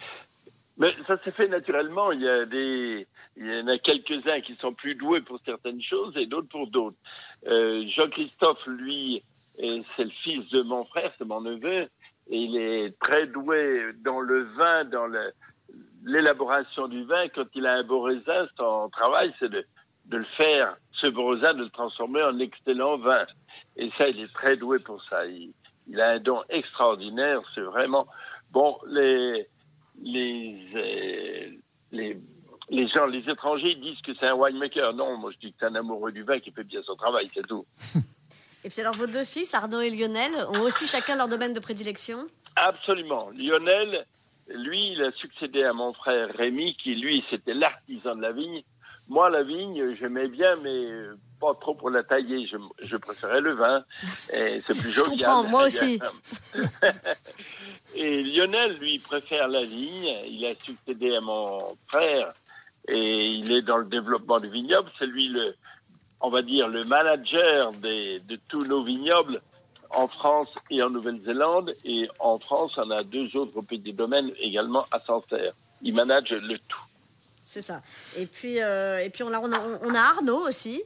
Mais 0.78 0.94
ça 1.08 1.18
s'est 1.24 1.32
fait 1.32 1.48
naturellement. 1.48 2.12
Il 2.12 2.22
y 2.22 2.30
a 2.30 2.46
des, 2.46 3.08
il 3.36 3.46
y 3.46 3.60
en 3.60 3.68
a 3.68 3.78
quelques-uns 3.78 4.42
qui 4.42 4.56
sont 4.62 4.74
plus 4.74 4.96
doués 4.96 5.22
pour 5.22 5.40
certaines 5.46 5.82
choses 5.82 6.16
et 6.18 6.26
d'autres 6.26 6.50
pour 6.50 6.68
d'autres. 6.68 6.98
Jean-Christophe, 7.46 8.66
lui, 8.68 9.24
c'est 9.58 10.04
le 10.04 10.12
fils 10.24 10.48
de 10.50 10.62
mon 10.62 10.86
frère, 10.86 11.12
c'est 11.18 11.26
mon 11.26 11.42
neveu, 11.42 11.88
il 12.30 12.58
est 12.58 12.98
très 13.00 13.28
doué 13.28 13.94
dans 14.04 14.20
le 14.20 14.44
vin, 14.44 14.86
dans 14.86 15.08
l'élaboration 16.04 16.88
du 16.88 17.04
vin. 17.06 17.28
Quand 17.30 17.46
il 17.56 17.66
a 17.66 17.74
un 17.74 17.84
beau 17.84 18.02
raisin, 18.02 18.48
son 18.58 18.90
travail, 18.90 19.34
c'est 19.40 19.50
de, 19.50 19.66
le 20.12 20.26
faire, 20.36 20.78
ce 20.94 21.08
beau 21.08 21.30
raisin, 21.30 21.54
de 21.54 21.64
le 21.64 21.70
transformer 21.70 22.24
en 22.24 22.40
excellent 22.40 22.98
vin. 22.98 23.26
Et 23.76 23.90
ça, 23.98 24.08
il 24.08 24.20
est 24.22 24.34
très 24.34 24.58
doué 24.58 24.80
pour 24.80 25.04
ça. 25.06 25.26
Il, 25.26 25.54
a 26.02 26.12
un 26.12 26.20
don 26.20 26.44
extraordinaire. 26.50 27.42
C'est 27.56 27.62
vraiment 27.62 28.08
bon. 28.52 28.78
Les 28.88 29.48
les, 30.00 30.68
euh, 30.76 31.50
les, 31.92 32.18
les 32.70 32.88
gens, 32.90 33.06
les 33.06 33.28
étrangers 33.30 33.76
disent 33.76 34.02
que 34.02 34.14
c'est 34.20 34.28
un 34.28 34.36
winemaker. 34.36 34.94
Non, 34.94 35.18
moi 35.18 35.32
je 35.32 35.38
dis 35.40 35.52
que 35.52 35.58
c'est 35.60 35.66
un 35.66 35.76
amoureux 35.76 36.12
du 36.12 36.24
vin 36.24 36.40
qui 36.40 36.52
fait 36.52 36.64
bien 36.64 36.82
son 36.84 36.96
travail, 36.96 37.30
c'est 37.34 37.48
tout. 37.48 37.66
Et 38.64 38.70
puis 38.70 38.82
alors, 38.82 38.96
vos 38.96 39.08
deux 39.08 39.24
fils, 39.24 39.54
Arnaud 39.54 39.82
et 39.82 39.90
Lionel, 39.90 40.36
ont 40.50 40.62
aussi 40.62 40.88
chacun 40.88 41.16
leur 41.16 41.28
domaine 41.28 41.54
de 41.54 41.60
prédilection? 41.60 42.28
Absolument. 42.56 43.30
Lionel, 43.38 44.06
lui, 44.50 44.94
il 44.94 45.04
a 45.04 45.12
succédé 45.14 45.64
à 45.64 45.74
mon 45.74 45.94
frère 45.94 46.30
Rémi, 46.36 46.76
qui 46.82 46.96
lui, 46.96 47.24
c'était 47.30 47.54
l'artisan 47.54 48.16
de 48.16 48.22
la 48.22 48.32
vigne. 48.32 48.64
Moi, 49.10 49.30
la 49.30 49.44
vigne, 49.44 49.96
j'aimais 49.96 50.28
bien, 50.28 50.58
mais 50.58 50.86
pas 51.40 51.54
trop 51.62 51.76
pour 51.76 51.90
la 51.90 52.04
tailler. 52.04 52.46
Je, 52.48 52.58
je 52.86 52.98
préférais 52.98 53.40
le 53.42 53.54
vin. 53.54 53.86
Et 54.34 54.62
c'est 54.68 54.78
plus 54.78 54.90
Je 54.94 55.00
jovial. 55.00 55.30
comprends, 55.30 55.44
moi 55.44 55.66
aussi. 55.66 56.00
Et 57.96 58.24
Lionel, 58.24 58.78
lui, 58.80 59.00
préfère 59.00 59.48
la 59.48 59.64
vigne. 59.64 60.14
Il 60.28 60.46
a 60.46 60.54
succédé 60.64 61.16
à 61.16 61.22
mon 61.22 61.78
frère 61.88 62.34
et 62.90 63.28
il 63.28 63.52
est 63.52 63.62
dans 63.62 63.78
le 63.78 63.86
développement 63.86 64.40
du 64.40 64.50
vignoble. 64.50 64.90
C'est 65.00 65.06
lui 65.08 65.28
le, 65.30 65.56
on 66.22 66.30
va 66.30 66.42
dire, 66.42 66.68
le 66.68 66.84
manager 66.86 67.72
des, 67.74 68.20
de 68.22 68.40
tous 68.48 68.66
nos 68.66 68.84
vignobles 68.84 69.42
en 69.90 70.08
France 70.08 70.50
et 70.70 70.82
en 70.82 70.90
Nouvelle-Zélande. 70.90 71.74
Et 71.86 72.08
en 72.20 72.40
France, 72.40 72.74
on 72.78 72.90
a 72.92 73.04
deux 73.04 73.36
autres 73.36 73.62
petits 73.62 73.94
domaines 73.94 74.32
également 74.40 74.86
à 74.92 75.00
Sancerre. 75.00 75.54
Il 75.82 75.94
manage 75.94 76.30
le 76.30 76.58
tout. 76.68 76.82
C'est 77.46 77.62
ça. 77.62 77.82
Et 78.18 78.26
puis, 78.26 78.62
euh, 78.62 79.04
et 79.04 79.10
puis 79.10 79.24
on, 79.24 79.32
a, 79.32 79.40
on, 79.40 79.52
a, 79.52 79.60
on 79.84 79.94
a 79.94 80.00
Arnaud 80.00 80.48
aussi. 80.48 80.84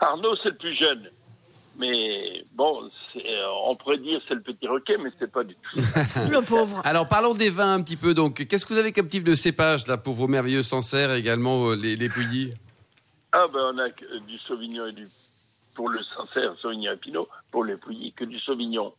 Arnaud, 0.00 0.34
c'est 0.42 0.50
le 0.50 0.56
plus 0.56 0.74
jeune. 0.76 1.10
Mais 1.76 2.44
bon, 2.54 2.88
euh, 3.16 3.20
on 3.66 3.74
pourrait 3.74 3.98
dire 3.98 4.20
c'est 4.28 4.34
le 4.34 4.40
petit 4.40 4.66
roquet, 4.66 4.96
mais 4.96 5.10
c'est 5.18 5.30
pas 5.30 5.42
du 5.42 5.54
tout. 5.54 5.76
Le 6.30 6.40
pauvre. 6.40 6.80
Alors 6.84 7.08
parlons 7.08 7.34
des 7.34 7.50
vins 7.50 7.74
un 7.74 7.82
petit 7.82 7.96
peu. 7.96 8.14
Donc, 8.14 8.46
qu'est-ce 8.46 8.64
que 8.64 8.74
vous 8.74 8.78
avez 8.78 8.92
comme 8.92 9.08
type 9.08 9.24
de 9.24 9.34
cépage 9.34 9.86
là 9.88 9.96
pour 9.96 10.14
vos 10.14 10.28
merveilleux 10.28 10.62
Sancerre 10.62 11.12
et 11.12 11.18
également 11.18 11.70
euh, 11.70 11.74
les, 11.74 11.96
les 11.96 12.08
Pouilly? 12.08 12.52
Ah 13.36 13.48
ben 13.52 13.72
on 13.74 13.78
a 13.78 13.90
que, 13.90 14.04
euh, 14.04 14.20
du 14.20 14.38
Sauvignon 14.38 14.86
et 14.86 14.92
du 14.92 15.08
pour 15.74 15.88
le 15.88 16.00
Sancerre, 16.04 16.54
Sauvignon 16.62 16.92
et 16.92 16.96
Pinot, 16.96 17.28
pour 17.50 17.64
les 17.64 17.76
Pouilly, 17.76 18.12
que 18.12 18.24
du 18.24 18.38
Sauvignon. 18.38 18.94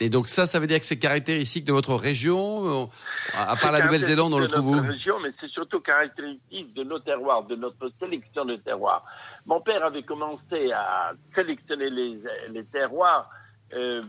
Et 0.00 0.10
donc 0.10 0.28
ça, 0.28 0.44
ça 0.44 0.58
veut 0.58 0.66
dire 0.66 0.78
que 0.78 0.84
c'est 0.84 0.98
caractéristique 0.98 1.64
de 1.64 1.72
votre 1.72 1.94
région, 1.94 2.82
euh, 2.82 2.86
à 3.32 3.56
part 3.56 3.72
la 3.72 3.80
Nouvelle-Zélande, 3.80 4.34
on 4.34 4.38
le 4.38 4.48
trouve 4.48 4.66
où 4.66 4.86
région, 4.86 5.18
mais 5.20 5.30
c'est 5.40 5.48
surtout 5.48 5.80
caractéristique 5.80 6.74
de 6.74 6.84
nos 6.84 6.98
terroirs, 6.98 7.44
de 7.44 7.56
notre 7.56 7.90
sélection 7.98 8.44
de 8.44 8.56
terroirs. 8.56 9.04
Mon 9.46 9.60
père 9.62 9.82
avait 9.82 10.02
commencé 10.02 10.72
à 10.72 11.12
sélectionner 11.34 11.88
les, 11.88 12.18
les 12.50 12.64
terroirs 12.64 13.30
euh, 13.72 14.02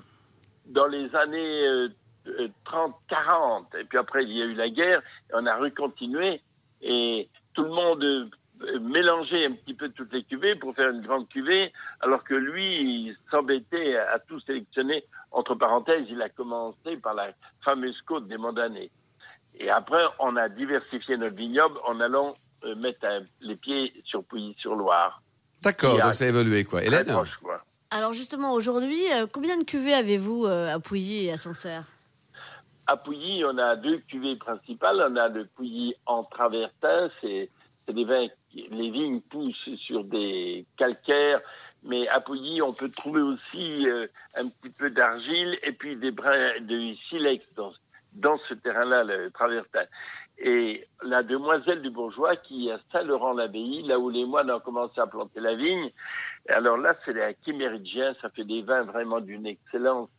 dans 0.66 0.88
les 0.88 1.16
années 1.16 1.68
euh, 1.68 1.90
euh, 2.28 2.48
30-40. 2.66 3.80
Et 3.80 3.84
puis 3.84 3.98
après, 3.98 4.24
il 4.24 4.32
y 4.32 4.42
a 4.42 4.46
eu 4.46 4.56
la 4.56 4.70
guerre, 4.70 5.02
on 5.34 5.46
a 5.46 5.56
recontinué, 5.56 6.42
et 6.82 7.30
tout 7.54 7.64
le 7.64 7.70
monde 7.70 8.30
euh, 8.66 8.80
mélangeait 8.80 9.46
un 9.46 9.52
petit 9.54 9.74
peu 9.74 9.90
toutes 9.90 10.14
les 10.14 10.24
cuvées 10.24 10.56
pour 10.56 10.76
faire 10.76 10.90
une 10.90 11.02
grande 11.02 11.28
cuvée, 11.30 11.72
alors 12.02 12.24
que 12.24 12.34
lui, 12.34 12.82
il 13.08 13.18
s'embêtait 13.32 13.96
à, 13.98 14.20
tout 14.20 14.40
sélectionner. 14.42 15.04
Entre 15.32 15.56
parenthèses, 15.56 16.06
il 16.10 16.22
a 16.22 16.30
commencé 16.30 16.98
par 16.98 17.14
la 17.14 17.32
fameuse 17.64 18.00
côte 18.02 18.28
des 18.28 18.38
Mondanés. 18.38 18.92
Et 19.60 19.70
après, 19.70 20.04
on 20.20 20.36
a 20.36 20.50
diversifié 20.50 21.18
notre 21.18 21.36
vignoble 21.36 21.78
en 21.86 22.00
allant 22.00 22.34
euh, 22.64 22.76
mettre 22.76 23.06
un- 23.06 23.22
les 23.42 23.56
pieds 23.56 23.94
sur 24.06 24.24
Pouilly-sur-Loire. 24.24 25.22
D'accord, 25.62 26.00
donc 26.00 26.14
ça 26.14 26.26
a 26.26 26.28
évolué 26.28 26.64
quoi. 26.64 26.84
Hélène 26.84 27.06
proche, 27.08 27.36
quoi. 27.42 27.64
Alors 27.92 28.14
justement, 28.14 28.54
aujourd'hui, 28.54 29.02
euh, 29.14 29.26
combien 29.32 29.58
de 29.58 29.64
cuvées 29.64 29.94
avez-vous 29.94 30.46
euh, 30.46 30.74
à 30.76 30.80
Pouilly 30.80 31.26
et 31.26 31.32
à 31.32 31.38
Sancerre? 31.38 31.86
À 32.88 32.98
Pouilly, 32.98 33.44
on 33.46 33.58
a 33.58 33.76
deux 33.76 33.98
cuvées 34.08 34.36
principales. 34.36 35.04
On 35.10 35.16
a 35.16 35.28
le 35.30 35.46
Pouilly 35.46 35.96
en 36.06 36.24
travertin, 36.24 37.10
c'est 37.22 37.50
des 37.92 38.04
vins, 38.06 38.28
les 38.56 38.90
vignes 38.90 39.22
poussent 39.22 39.70
sur 39.78 40.04
des 40.04 40.66
calcaires, 40.78 41.42
mais 41.84 42.08
à 42.08 42.20
Pouilly, 42.20 42.62
on 42.62 42.74
peut 42.74 42.90
trouver 42.90 43.22
aussi 43.22 43.88
euh, 43.88 44.08
un 44.36 44.50
petit 44.50 44.72
peu 44.72 44.90
d'argile 44.90 45.58
et 45.62 45.72
puis 45.72 45.96
des 45.96 46.12
brins 46.12 46.60
de 46.62 46.96
silex 47.10 47.46
dans, 47.56 47.72
dans 48.14 48.38
ce 48.50 48.56
terrain-là, 48.56 49.04
le 49.04 49.30
travertin. 49.32 49.86
Et 50.38 50.88
la 51.04 51.24
demoiselle 51.24 51.82
du 51.82 51.90
bourgeois 51.90 52.36
qui 52.36 52.68
est 52.68 52.72
à 52.72 52.80
Saint-Laurent-l'Abbaye, 52.92 53.84
là 53.84 54.00
où 54.00 54.10
les 54.10 54.26
moines 54.26 54.52
ont 54.52 54.60
commencé 54.60 55.00
à 55.00 55.08
planter 55.08 55.40
la 55.40 55.56
vigne. 55.56 55.90
Alors 56.50 56.78
là, 56.78 56.96
c'est 57.06 57.22
un 57.24 57.34
chiméridien, 57.44 58.16
ça 58.22 58.30
fait 58.30 58.44
des 58.44 58.62
vins 58.62 58.84
vraiment 58.84 59.22
d'une 59.22 59.46
excellence, 59.46 60.10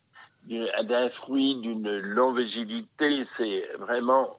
d'un 0.49 1.11
fruit, 1.11 1.57
d'une 1.57 1.99
longévité. 1.99 3.27
C'est 3.37 3.69
vraiment 3.79 4.39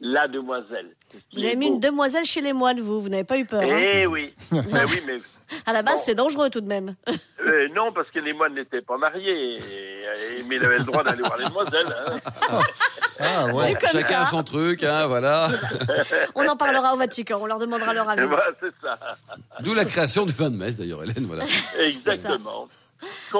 la 0.00 0.28
demoiselle. 0.28 0.90
Vous 1.32 1.40
avez 1.44 1.56
mis 1.56 1.68
beau. 1.68 1.74
une 1.74 1.80
demoiselle 1.80 2.24
chez 2.24 2.40
les 2.40 2.52
moines, 2.52 2.80
vous. 2.80 3.00
Vous 3.00 3.08
n'avez 3.08 3.24
pas 3.24 3.38
eu 3.38 3.44
peur. 3.46 3.62
hein 3.62 3.78
Eh 3.80 4.06
oui, 4.06 4.34
Eh 4.52 4.56
oui, 4.56 5.02
mais 5.06 5.18
à 5.66 5.72
la 5.72 5.82
base, 5.82 5.96
bon. 5.98 6.02
c'est 6.04 6.14
dangereux 6.14 6.50
tout 6.50 6.60
de 6.60 6.66
même. 6.68 6.94
euh, 7.46 7.68
non, 7.74 7.92
parce 7.92 8.10
que 8.10 8.18
les 8.18 8.32
moines 8.32 8.54
n'étaient 8.54 8.80
pas 8.82 8.96
mariés, 8.96 9.56
et- 9.56 10.38
et- 10.38 10.42
mais 10.48 10.56
ils 10.56 10.64
avaient 10.64 10.78
le 10.78 10.84
droit 10.84 11.04
d'aller 11.04 11.22
voir 11.22 11.36
les 11.38 11.44
demoiselles. 11.46 11.94
hein. 12.08 12.60
Ah 13.20 13.46
ouais. 13.54 13.76
Chacun 13.80 14.24
ça. 14.24 14.26
son 14.26 14.42
truc, 14.42 14.82
hein, 14.82 15.06
voilà. 15.06 15.48
On 16.34 16.46
en 16.48 16.56
parlera 16.56 16.94
au 16.94 16.96
Vatican. 16.96 17.38
On 17.40 17.46
leur 17.46 17.58
demandera 17.60 17.94
leur 17.94 18.08
avis. 18.08 18.26
voilà, 18.26 18.46
c'est 18.60 18.72
ça. 18.82 18.98
D'où 19.60 19.74
la 19.74 19.84
création 19.84 20.26
du 20.26 20.32
vin 20.32 20.50
de 20.50 20.56
messe 20.56 20.76
d'ailleurs, 20.76 21.02
Hélène. 21.04 21.24
Voilà. 21.26 21.44
Exactement. 21.78 22.68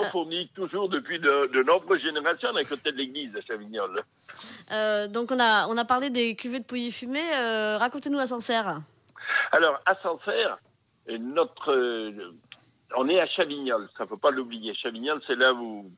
Qu'on 0.00 0.11
fournit 0.11 0.48
toujours 0.54 0.88
depuis 0.88 1.18
de, 1.18 1.50
de 1.52 1.62
nombreuses 1.62 2.02
générations 2.02 2.54
à 2.54 2.64
côté 2.64 2.92
de 2.92 2.96
l'église 2.96 3.33
de 3.33 3.40
Chavignol. 3.40 4.02
Euh, 4.72 5.07
donc 5.09 5.30
on 5.30 5.40
a 5.40 5.66
on 5.68 5.76
a 5.76 5.85
parlé 5.85 6.11
des 6.11 6.37
cuvées 6.37 6.61
de 6.61 6.64
Pouilly 6.64 6.92
fumé. 6.92 7.22
Euh, 7.35 7.78
Racontez-nous 7.78 8.18
à 8.18 8.26
Sancerre. 8.26 8.80
Alors, 9.52 9.80
à 9.87 9.94
Sancerre, 10.02 10.57
euh, 11.09 11.18
notre, 11.18 11.72
euh, 11.72 12.35
on 12.96 13.09
est 13.09 13.20
à 13.20 13.26
Chavignol, 13.26 13.88
ça 13.96 14.04
ne 14.04 14.09
faut 14.09 14.16
pas 14.16 14.30
l'oublier. 14.30 14.74
Chavignol, 14.74 15.20
c'est 15.26 15.37
là 15.37 15.52
où 15.52 15.90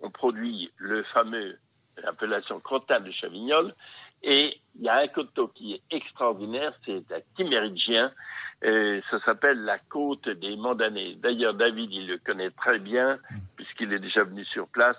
on 0.00 0.10
produit 0.10 0.70
le 0.76 1.02
fameux 1.14 1.58
appellation 2.04 2.60
crottin 2.60 3.00
de 3.00 3.10
Chavignol. 3.10 3.74
Et 4.22 4.60
il 4.76 4.82
y 4.82 4.88
a 4.88 4.98
un 4.98 5.08
coteau 5.08 5.48
qui 5.48 5.74
est 5.74 5.82
extraordinaire, 5.90 6.72
c'est 6.86 7.10
un 7.12 7.20
chiméridien. 7.36 8.12
Euh, 8.64 9.00
ça 9.10 9.18
s'appelle 9.24 9.58
la 9.64 9.78
côte 9.78 10.28
des 10.28 10.56
Mondanés. 10.56 11.16
D'ailleurs, 11.22 11.54
David, 11.54 11.90
il 11.92 12.06
le 12.06 12.18
connaît 12.18 12.50
très 12.50 12.78
bien, 12.78 13.18
puisqu'il 13.56 13.92
est 13.92 13.98
déjà 13.98 14.22
venu 14.24 14.44
sur 14.44 14.68
place. 14.68 14.96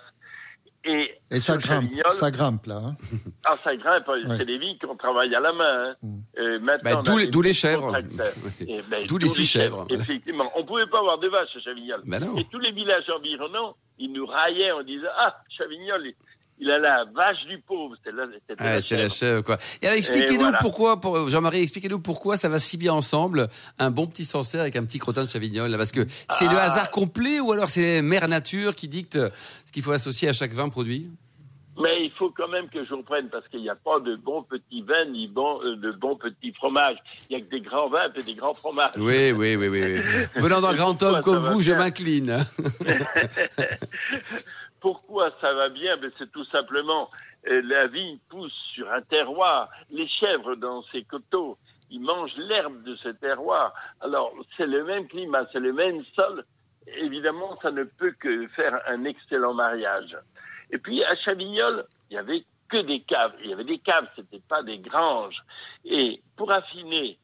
Et, 0.86 1.14
Et 1.30 1.40
ça 1.40 1.56
grimpe, 1.56 1.84
Chavignol- 1.90 2.10
ça 2.10 2.30
grimpe 2.30 2.66
là. 2.66 2.76
hein. 2.76 2.94
Ah, 3.46 3.56
ça 3.56 3.74
grimpe. 3.74 4.06
Ouais. 4.06 4.20
C'est 4.36 4.44
des 4.44 4.58
vignes 4.58 4.76
qu'on 4.76 4.96
travaille 4.96 5.34
à 5.34 5.40
la 5.40 5.52
main. 5.54 5.88
hein. 5.92 5.94
Mm. 6.02 6.18
Euh, 6.38 6.58
maintenant, 6.60 7.02
Bah, 7.02 7.26
d'où 7.30 7.40
les- 7.40 7.54
chèvres. 7.54 7.96
Et 8.66 8.82
ben, 8.90 9.06
D'où 9.08 9.16
les 9.16 9.28
six 9.28 9.46
chèvres. 9.46 9.86
Effectivement. 9.88 10.50
On 10.56 10.64
pouvait 10.64 10.86
pas 10.86 10.98
avoir 10.98 11.18
de 11.18 11.28
vaches 11.28 11.56
à 11.56 11.60
Chavignol. 11.60 12.02
Bah 12.04 12.20
non. 12.20 12.36
Et 12.36 12.44
tous 12.44 12.58
les 12.58 12.72
villages 12.72 13.08
environnants, 13.08 13.76
ils 13.98 14.12
nous 14.12 14.26
raillaient 14.26 14.72
en 14.72 14.82
disant 14.82 15.08
Ah, 15.16 15.42
Chavignol, 15.48 16.06
il, 16.58 16.70
a 16.70 16.78
la 16.78 17.04
vache 17.14 17.44
du 17.46 17.58
pauvre. 17.60 17.94
C'était 17.96 18.16
la, 18.16 18.24
Ouais, 18.24 18.74
la 18.74 18.80
c'est 18.80 18.96
la 18.96 19.08
chèvre. 19.08 19.42
quoi. 19.42 19.58
Et 19.82 19.86
alors, 19.86 19.98
expliquez-nous 19.98 20.40
voilà. 20.40 20.58
pourquoi, 20.58 21.00
pour, 21.00 21.28
Jean-Marie, 21.28 21.62
expliquez-nous 21.62 21.98
pourquoi 22.00 22.36
ça 22.36 22.48
va 22.48 22.58
si 22.58 22.76
bien 22.76 22.92
ensemble, 22.92 23.48
un 23.78 23.90
bon 23.90 24.06
petit 24.06 24.24
Sancerre 24.24 24.62
avec 24.62 24.76
un 24.76 24.84
petit 24.84 24.98
crottin 24.98 25.24
de 25.24 25.30
Chavignol, 25.30 25.70
là, 25.70 25.76
parce 25.76 25.92
que 25.92 26.06
c'est 26.30 26.46
le 26.46 26.56
Ah. 26.56 26.62
hasard 26.64 26.90
complet 26.90 27.40
ou 27.40 27.52
alors 27.52 27.68
c'est 27.68 28.02
Mère 28.02 28.28
Nature 28.28 28.74
qui 28.74 28.88
dicte 28.88 29.18
ce 29.66 29.72
qu'il 29.72 29.82
faut 29.82 29.92
associer 29.92 30.28
à 30.28 30.32
chaque 30.32 30.52
vin 30.52 30.68
produit? 30.68 31.10
Mais 31.76 32.04
il 32.04 32.12
faut 32.12 32.30
quand 32.30 32.46
même 32.46 32.68
que 32.68 32.84
je 32.84 32.94
reprenne 32.94 33.28
parce 33.30 33.48
qu'il 33.48 33.60
n'y 33.60 33.68
a 33.68 33.74
pas 33.74 33.98
de 33.98 34.14
bons 34.14 34.44
petits 34.44 34.82
vins 34.82 35.06
ni 35.10 35.26
bon, 35.26 35.58
euh, 35.64 35.74
de 35.74 35.90
bons 35.90 36.14
petits 36.14 36.52
fromages. 36.52 36.98
Il 37.28 37.36
n'y 37.36 37.42
a 37.42 37.44
que 37.44 37.50
des 37.50 37.60
grands 37.62 37.88
vins 37.88 38.08
et 38.14 38.22
des 38.22 38.34
grands 38.34 38.54
fromages. 38.54 38.92
Oui, 38.96 39.32
oui, 39.32 39.56
oui, 39.56 39.66
oui, 39.66 39.82
oui. 39.82 40.00
Venant 40.40 40.60
d'un 40.60 40.72
grand 40.74 41.02
homme 41.02 41.20
comme 41.22 41.38
vous, 41.52 41.60
je 41.60 41.72
m'incline. 41.72 42.46
Pourquoi 44.84 45.30
ça 45.40 45.54
va 45.54 45.70
bien? 45.70 45.96
Ben, 45.96 46.12
C'est 46.18 46.30
tout 46.30 46.44
simplement 46.44 47.08
euh, 47.48 47.62
la 47.64 47.86
vigne 47.86 48.18
pousse 48.28 48.52
sur 48.74 48.92
un 48.92 49.00
terroir. 49.00 49.70
Les 49.88 50.06
chèvres 50.06 50.56
dans 50.56 50.82
ces 50.92 51.04
coteaux, 51.04 51.56
ils 51.90 52.02
mangent 52.02 52.36
l'herbe 52.36 52.82
de 52.82 52.94
ce 52.96 53.08
terroir. 53.08 53.72
Alors 54.02 54.34
c'est 54.58 54.66
le 54.66 54.84
même 54.84 55.08
climat, 55.08 55.46
c'est 55.52 55.60
le 55.60 55.72
même 55.72 56.04
sol. 56.14 56.44
Évidemment, 56.98 57.58
ça 57.62 57.70
ne 57.70 57.84
peut 57.84 58.12
que 58.20 58.46
faire 58.48 58.78
un 58.86 59.06
excellent 59.06 59.54
mariage. 59.54 60.18
Et 60.70 60.76
puis 60.76 61.02
à 61.02 61.16
Chavignol, 61.16 61.86
il 62.10 62.16
y 62.16 62.18
avait 62.18 62.44
que 62.68 62.82
des 62.82 63.00
caves. 63.00 63.32
Il 63.42 63.48
y 63.48 63.52
avait 63.54 63.64
des 63.64 63.78
caves, 63.78 64.08
c'était 64.14 64.42
pas 64.46 64.62
des 64.62 64.80
granges. 64.80 65.42
Et 65.86 66.20
pour 66.36 66.52
affiner 66.52 67.18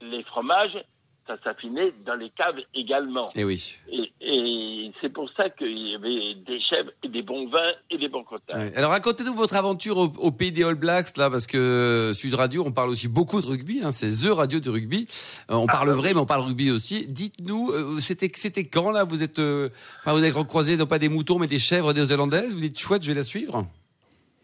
les 0.00 0.24
fromages, 0.24 0.84
ça 1.26 1.36
s'affinait 1.42 1.92
dans 2.04 2.16
les 2.16 2.30
caves 2.30 2.60
également. 2.74 3.24
Eh 3.34 3.44
oui. 3.44 3.78
Et, 3.90 4.12
et 4.20 4.92
c'est 5.00 5.12
pour 5.12 5.30
ça 5.36 5.50
qu'il 5.50 5.76
y 5.76 5.94
avait 5.94 6.34
des 6.34 6.60
chèvres 6.60 6.90
et 7.02 7.08
des 7.08 7.22
bons 7.22 7.48
vins 7.48 7.72
et 7.90 7.98
des 7.98 8.08
bons. 8.08 8.24
Ouais. 8.30 8.76
Alors 8.76 8.90
racontez-nous 8.90 9.34
votre 9.34 9.56
aventure 9.56 9.96
au, 9.98 10.12
au 10.18 10.30
pays 10.30 10.52
des 10.52 10.64
All 10.64 10.74
Blacks 10.74 11.16
là, 11.16 11.30
parce 11.30 11.46
que 11.46 12.12
Sud 12.14 12.34
Radio, 12.34 12.64
on 12.66 12.72
parle 12.72 12.90
aussi 12.90 13.08
beaucoup 13.08 13.40
de 13.40 13.46
rugby. 13.46 13.80
Hein, 13.82 13.90
c'est 13.90 14.10
the 14.10 14.32
radio 14.32 14.60
du 14.60 14.70
rugby. 14.70 15.06
Euh, 15.50 15.54
on 15.54 15.66
parle 15.66 15.88
bah 15.88 15.94
vrai, 15.94 16.14
mais 16.14 16.20
on 16.20 16.26
parle 16.26 16.42
rugby 16.42 16.70
aussi. 16.70 17.06
Dites-nous, 17.06 17.70
euh, 17.70 18.00
c'était 18.00 18.30
c'était 18.34 18.64
quand 18.64 18.90
là? 18.90 19.04
Vous 19.04 19.22
êtes, 19.22 19.38
euh, 19.38 19.68
enfin, 20.00 20.12
vous 20.12 20.22
avez 20.22 20.32
croisé 20.44 20.76
non 20.76 20.86
pas 20.86 20.98
des 20.98 21.08
moutons, 21.08 21.38
mais 21.38 21.46
des 21.46 21.58
chèvres 21.58 21.92
néo-zélandaises? 21.92 22.54
Vous 22.54 22.60
dites 22.60 22.78
chouette, 22.78 23.02
je 23.02 23.08
vais 23.08 23.16
la 23.16 23.22
suivre. 23.24 23.66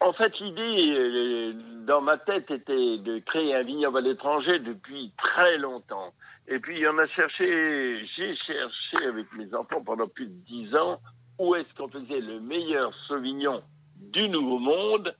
En 0.00 0.12
fait, 0.14 0.32
l'idée 0.40 0.94
euh, 0.96 1.52
dans 1.86 2.00
ma 2.00 2.16
tête 2.16 2.50
était 2.50 2.98
de 2.98 3.20
créer 3.26 3.54
un 3.54 3.62
vignoble 3.62 3.98
à 3.98 4.00
l'étranger 4.00 4.58
depuis 4.58 5.12
très 5.18 5.58
longtemps. 5.58 6.12
Et 6.50 6.58
puis 6.58 6.84
on 6.88 6.98
a 6.98 7.06
cherché, 7.06 8.04
j'ai 8.16 8.34
cherché 8.34 9.06
avec 9.06 9.32
mes 9.34 9.54
enfants 9.54 9.82
pendant 9.82 10.08
plus 10.08 10.26
de 10.26 10.34
dix 10.48 10.74
ans 10.74 11.00
où 11.38 11.54
est-ce 11.54 11.72
qu'on 11.74 11.88
faisait 11.88 12.20
le 12.20 12.40
meilleur 12.40 12.92
sauvignon 13.06 13.60
du 13.96 14.28
Nouveau 14.28 14.58
Monde 14.58 15.14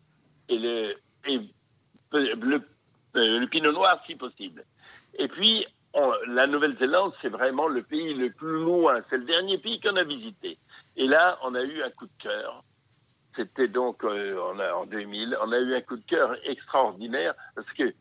et 0.48 0.58
le, 0.58 0.96
euh, 2.14 3.46
Pinot 3.46 3.72
Noir 3.72 4.02
si 4.06 4.16
possible. 4.16 4.64
Et 5.18 5.28
puis 5.28 5.64
la 6.26 6.48
Nouvelle-Zélande, 6.48 7.12
c'est 7.22 7.28
vraiment 7.28 7.68
le 7.68 7.82
pays 7.82 8.14
le 8.14 8.30
plus 8.32 8.62
loin. 8.64 9.00
C'est 9.08 9.18
le 9.18 9.24
dernier 9.24 9.58
pays 9.58 9.80
qu'on 9.80 9.96
a 9.96 10.04
visité. 10.04 10.58
Et 10.96 11.06
là, 11.06 11.38
on 11.44 11.54
a 11.54 11.62
eu 11.62 11.82
un 11.82 11.90
coup 11.90 12.06
de 12.06 12.22
cœur. 12.22 12.64
C'était 13.36 13.68
donc 13.68 14.02
euh, 14.04 14.36
en 14.74 14.84
2000. 14.86 15.36
On 15.42 15.52
a 15.52 15.58
eu 15.58 15.74
un 15.76 15.80
coup 15.80 15.96
de 15.96 16.04
cœur 16.06 16.36
extraordinaire 16.44 17.34
parce 17.54 17.70
que 17.72 17.94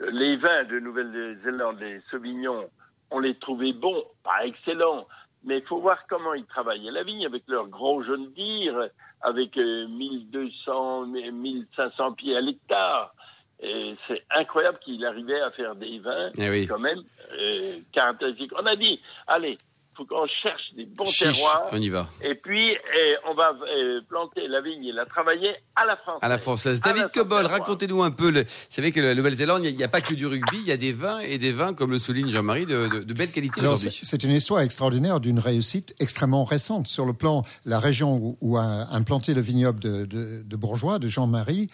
les 0.00 0.36
vins 0.36 0.64
de 0.64 0.80
Nouvelle-Zélande, 0.80 1.80
les 1.80 2.00
Sauvignons, 2.10 2.68
on 3.10 3.18
les 3.20 3.34
trouvait 3.36 3.72
bons, 3.72 4.02
pas 4.22 4.44
excellents, 4.44 5.06
mais 5.44 5.58
il 5.58 5.64
faut 5.66 5.78
voir 5.78 5.98
comment 6.08 6.34
ils 6.34 6.46
travaillaient 6.46 6.90
la 6.90 7.02
vigne 7.04 7.26
avec 7.26 7.44
leurs 7.48 7.68
gros 7.68 8.02
jeunes 8.02 8.32
dires, 8.32 8.88
avec 9.20 9.56
euh, 9.56 9.86
1200, 9.88 11.06
1500 11.06 12.12
pieds 12.12 12.36
à 12.36 12.40
l'hectare. 12.40 13.14
Et 13.60 13.94
C'est 14.08 14.24
incroyable 14.30 14.78
qu'il 14.80 15.04
arrivait 15.06 15.40
à 15.40 15.50
faire 15.52 15.74
des 15.76 15.98
vins 16.00 16.30
Eh 16.38 16.50
oui. 16.50 16.66
quand 16.66 16.78
même 16.78 17.02
euh, 17.38 17.76
caractéristiques. 17.92 18.52
On 18.58 18.66
a 18.66 18.74
dit, 18.76 19.00
allez, 19.26 19.56
faut 19.96 20.04
qu'on 20.04 20.26
cherche 20.42 20.62
des 20.76 20.86
bons 20.86 21.04
Chiche, 21.04 21.32
terroirs. 21.38 21.68
on 21.72 21.80
y 21.80 21.88
va. 21.88 22.08
Et 22.22 22.34
puis, 22.34 22.70
eh, 22.72 23.14
on 23.28 23.34
va 23.34 23.52
eh, 23.76 23.98
planter 24.08 24.46
la 24.48 24.60
vigne 24.60 24.84
et 24.84 24.92
la 24.92 25.06
travailler 25.06 25.54
à 25.76 25.84
la 25.86 25.96
française. 25.96 26.18
À 26.22 26.28
la 26.28 26.38
française. 26.38 26.80
À 26.82 26.92
David 26.92 27.10
Cobol, 27.12 27.46
racontez-nous 27.46 28.02
un 28.02 28.10
peu. 28.10 28.30
Le... 28.30 28.40
Vous 28.42 28.46
savez 28.68 28.92
que 28.92 29.00
la 29.00 29.14
Nouvelle-Zélande, 29.14 29.64
il 29.64 29.76
n'y 29.76 29.84
a, 29.84 29.88
pas 29.88 30.00
que 30.00 30.14
du 30.14 30.26
rugby, 30.26 30.58
il 30.58 30.66
y 30.66 30.72
a 30.72 30.76
des 30.76 30.92
vins 30.92 31.20
et 31.20 31.38
des 31.38 31.52
vins, 31.52 31.74
comme 31.74 31.90
le 31.90 31.98
souligne 31.98 32.28
Jean-Marie, 32.30 32.66
de, 32.66 32.88
de, 32.88 32.98
de 33.04 33.14
belle 33.14 33.30
qualité 33.30 33.60
Alors, 33.60 33.74
aujourd'hui. 33.74 33.98
c'est 34.02 34.06
c'est 34.06 34.24
une 34.24 34.32
histoire 34.32 34.60
extraordinaire 34.60 35.20
d'une 35.20 35.38
réussite 35.38 35.94
extrêmement 36.00 36.44
récente. 36.44 36.86
Sur 36.86 37.04
le 37.06 37.12
plan, 37.12 37.44
la 37.64 37.78
région 37.80 38.16
où, 38.16 38.38
où 38.40 38.56
a 38.56 38.62
implanté 38.92 39.34
le 39.34 39.40
vignoble 39.40 39.80
de, 39.80 40.04
de- 40.04 40.42
de 40.44 40.56
Bourgeois, 40.56 40.98
de 40.98 41.08
Jean-Marie, 41.08 41.68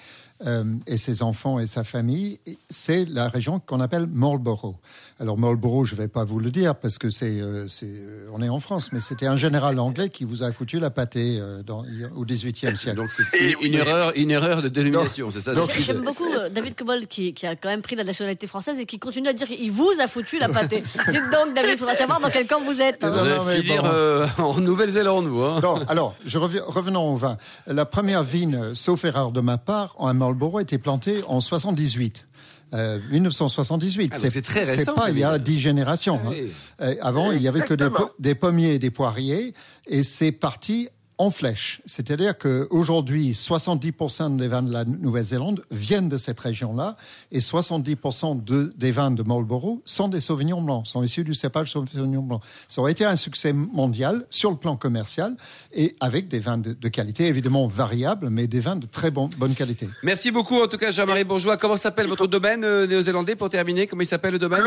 euh, 0.46 0.64
et 0.86 0.96
ses 0.96 1.22
enfants 1.22 1.58
et 1.58 1.66
sa 1.66 1.84
famille, 1.84 2.38
c'est 2.68 3.04
la 3.06 3.28
région 3.28 3.60
qu'on 3.60 3.80
appelle 3.80 4.06
Marlborough. 4.10 4.76
Alors 5.20 5.36
Marlborough, 5.36 5.84
je 5.84 5.94
ne 5.94 6.00
vais 6.00 6.08
pas 6.08 6.24
vous 6.24 6.38
le 6.38 6.50
dire 6.50 6.74
parce 6.74 6.96
que 6.96 7.10
c'est, 7.10 7.40
euh, 7.40 7.68
c'est, 7.68 7.84
euh, 7.86 8.26
on 8.32 8.40
est 8.42 8.48
en 8.48 8.58
France, 8.58 8.90
mais 8.92 9.00
c'était 9.00 9.26
un 9.26 9.36
général 9.36 9.78
anglais 9.78 10.08
qui 10.08 10.24
vous 10.24 10.42
a 10.42 10.50
foutu 10.50 10.78
la 10.78 10.88
pâtée 10.90 11.38
euh, 11.38 11.62
dans, 11.62 11.84
au 12.16 12.24
XVIIIe 12.24 12.74
siècle. 12.76 12.96
Donc 12.96 13.10
c'est 13.10 13.24
une, 13.60 13.74
erreur, 13.74 14.12
une 14.16 14.30
erreur 14.30 14.62
de 14.62 14.68
dénomination, 14.68 15.30
c'est 15.30 15.40
ça. 15.40 15.52
J'aime 15.78 16.02
beaucoup 16.04 16.24
euh, 16.24 16.48
David 16.48 16.74
Cobol 16.74 17.06
qui, 17.06 17.34
qui 17.34 17.46
a 17.46 17.54
quand 17.54 17.68
même 17.68 17.82
pris 17.82 17.96
la 17.96 18.04
nationalité 18.04 18.46
française 18.46 18.80
et 18.80 18.86
qui 18.86 18.98
continue 18.98 19.28
à 19.28 19.34
dire 19.34 19.46
qu'il 19.46 19.70
vous 19.70 19.90
a 20.02 20.06
foutu 20.06 20.38
la 20.38 20.48
pâtée. 20.48 20.82
Dites 21.10 21.30
donc, 21.30 21.54
David, 21.54 21.72
il 21.72 21.76
faudra 21.78 21.96
savoir 21.96 22.18
dans 22.20 22.30
quel 22.30 22.46
camp 22.46 22.60
vous 22.64 22.80
êtes. 22.80 23.04
hein. 23.04 23.10
Vous 23.10 23.16
Non, 23.16 23.22
allez 23.22 23.34
non, 23.36 23.44
mais 23.44 23.56
finir 23.62 23.82
bon. 23.82 23.88
euh, 23.92 24.26
en 24.38 24.58
Nouvelle-Zélande, 24.60 25.26
vous. 25.26 25.42
Hein. 25.42 25.60
Non, 25.62 25.74
alors, 25.86 26.14
je 26.24 26.38
reviens, 26.38 26.62
revenons 26.66 27.12
au 27.12 27.16
vin. 27.16 27.36
La 27.66 27.84
première 27.84 28.22
vigne, 28.22 28.74
sauf 28.74 29.04
erreur 29.04 29.32
de 29.32 29.40
ma 29.42 29.58
part, 29.58 29.94
en 29.98 30.12
Marlborough, 30.14 30.29
était 30.60 30.78
plantée 30.78 31.22
en 31.26 31.40
78. 31.40 32.26
Euh, 32.72 33.00
1978. 33.10 34.12
Ah, 34.14 34.20
donc 34.20 34.30
c'est 34.30 34.42
très 34.42 34.60
récent, 34.60 34.92
C'est 34.94 34.94
pas 34.94 35.10
il 35.10 35.18
y 35.18 35.24
a 35.24 35.38
dix 35.38 35.58
générations. 35.58 36.20
Ah 36.24 36.28
hein. 36.28 36.34
Euh, 36.82 36.94
avant, 37.00 37.32
il 37.32 37.42
y 37.42 37.48
avait 37.48 37.62
que 37.62 37.74
des, 37.74 37.88
des 38.20 38.36
pommiers 38.36 38.74
et 38.74 38.78
des 38.78 38.90
poiriers, 38.90 39.54
et 39.88 40.04
c'est 40.04 40.30
parti 40.30 40.88
en 41.20 41.30
flèche. 41.30 41.82
C'est-à-dire 41.84 42.36
qu'aujourd'hui, 42.38 43.32
70% 43.32 44.36
des 44.36 44.48
vins 44.48 44.62
de 44.62 44.72
la 44.72 44.86
Nouvelle-Zélande 44.86 45.62
viennent 45.70 46.08
de 46.08 46.16
cette 46.16 46.40
région-là, 46.40 46.96
et 47.30 47.40
70% 47.40 48.42
de, 48.42 48.72
des 48.76 48.90
vins 48.90 49.10
de 49.10 49.22
Marlborough 49.22 49.80
sont 49.84 50.08
des 50.08 50.18
Sauvignons 50.20 50.62
blancs, 50.62 50.86
sont 50.86 51.02
issus 51.02 51.22
du 51.22 51.34
cépage 51.34 51.72
Sauvignon 51.72 52.22
blanc. 52.22 52.40
Ça 52.68 52.80
aurait 52.80 52.92
été 52.92 53.04
un 53.04 53.16
succès 53.16 53.52
mondial 53.52 54.24
sur 54.30 54.50
le 54.50 54.56
plan 54.56 54.76
commercial, 54.76 55.36
et 55.74 55.94
avec 56.00 56.28
des 56.28 56.40
vins 56.40 56.56
de, 56.56 56.72
de 56.72 56.88
qualité 56.88 57.26
évidemment 57.26 57.66
variables, 57.68 58.30
mais 58.30 58.46
des 58.46 58.60
vins 58.60 58.76
de 58.76 58.86
très 58.86 59.10
bon- 59.10 59.28
bonne 59.36 59.54
qualité. 59.54 59.90
Merci 60.02 60.30
beaucoup, 60.30 60.60
en 60.62 60.68
tout 60.68 60.78
cas, 60.78 60.90
Jean-Marie 60.90 61.24
Bourgeois. 61.24 61.58
Comment 61.58 61.76
s'appelle 61.76 62.08
votre 62.08 62.26
domaine 62.26 62.64
euh, 62.64 62.86
néo-zélandais 62.86 63.36
pour 63.36 63.50
terminer? 63.50 63.86
Comment 63.86 64.02
il 64.02 64.08
s'appelle 64.08 64.32
le 64.32 64.38
domaine? 64.38 64.62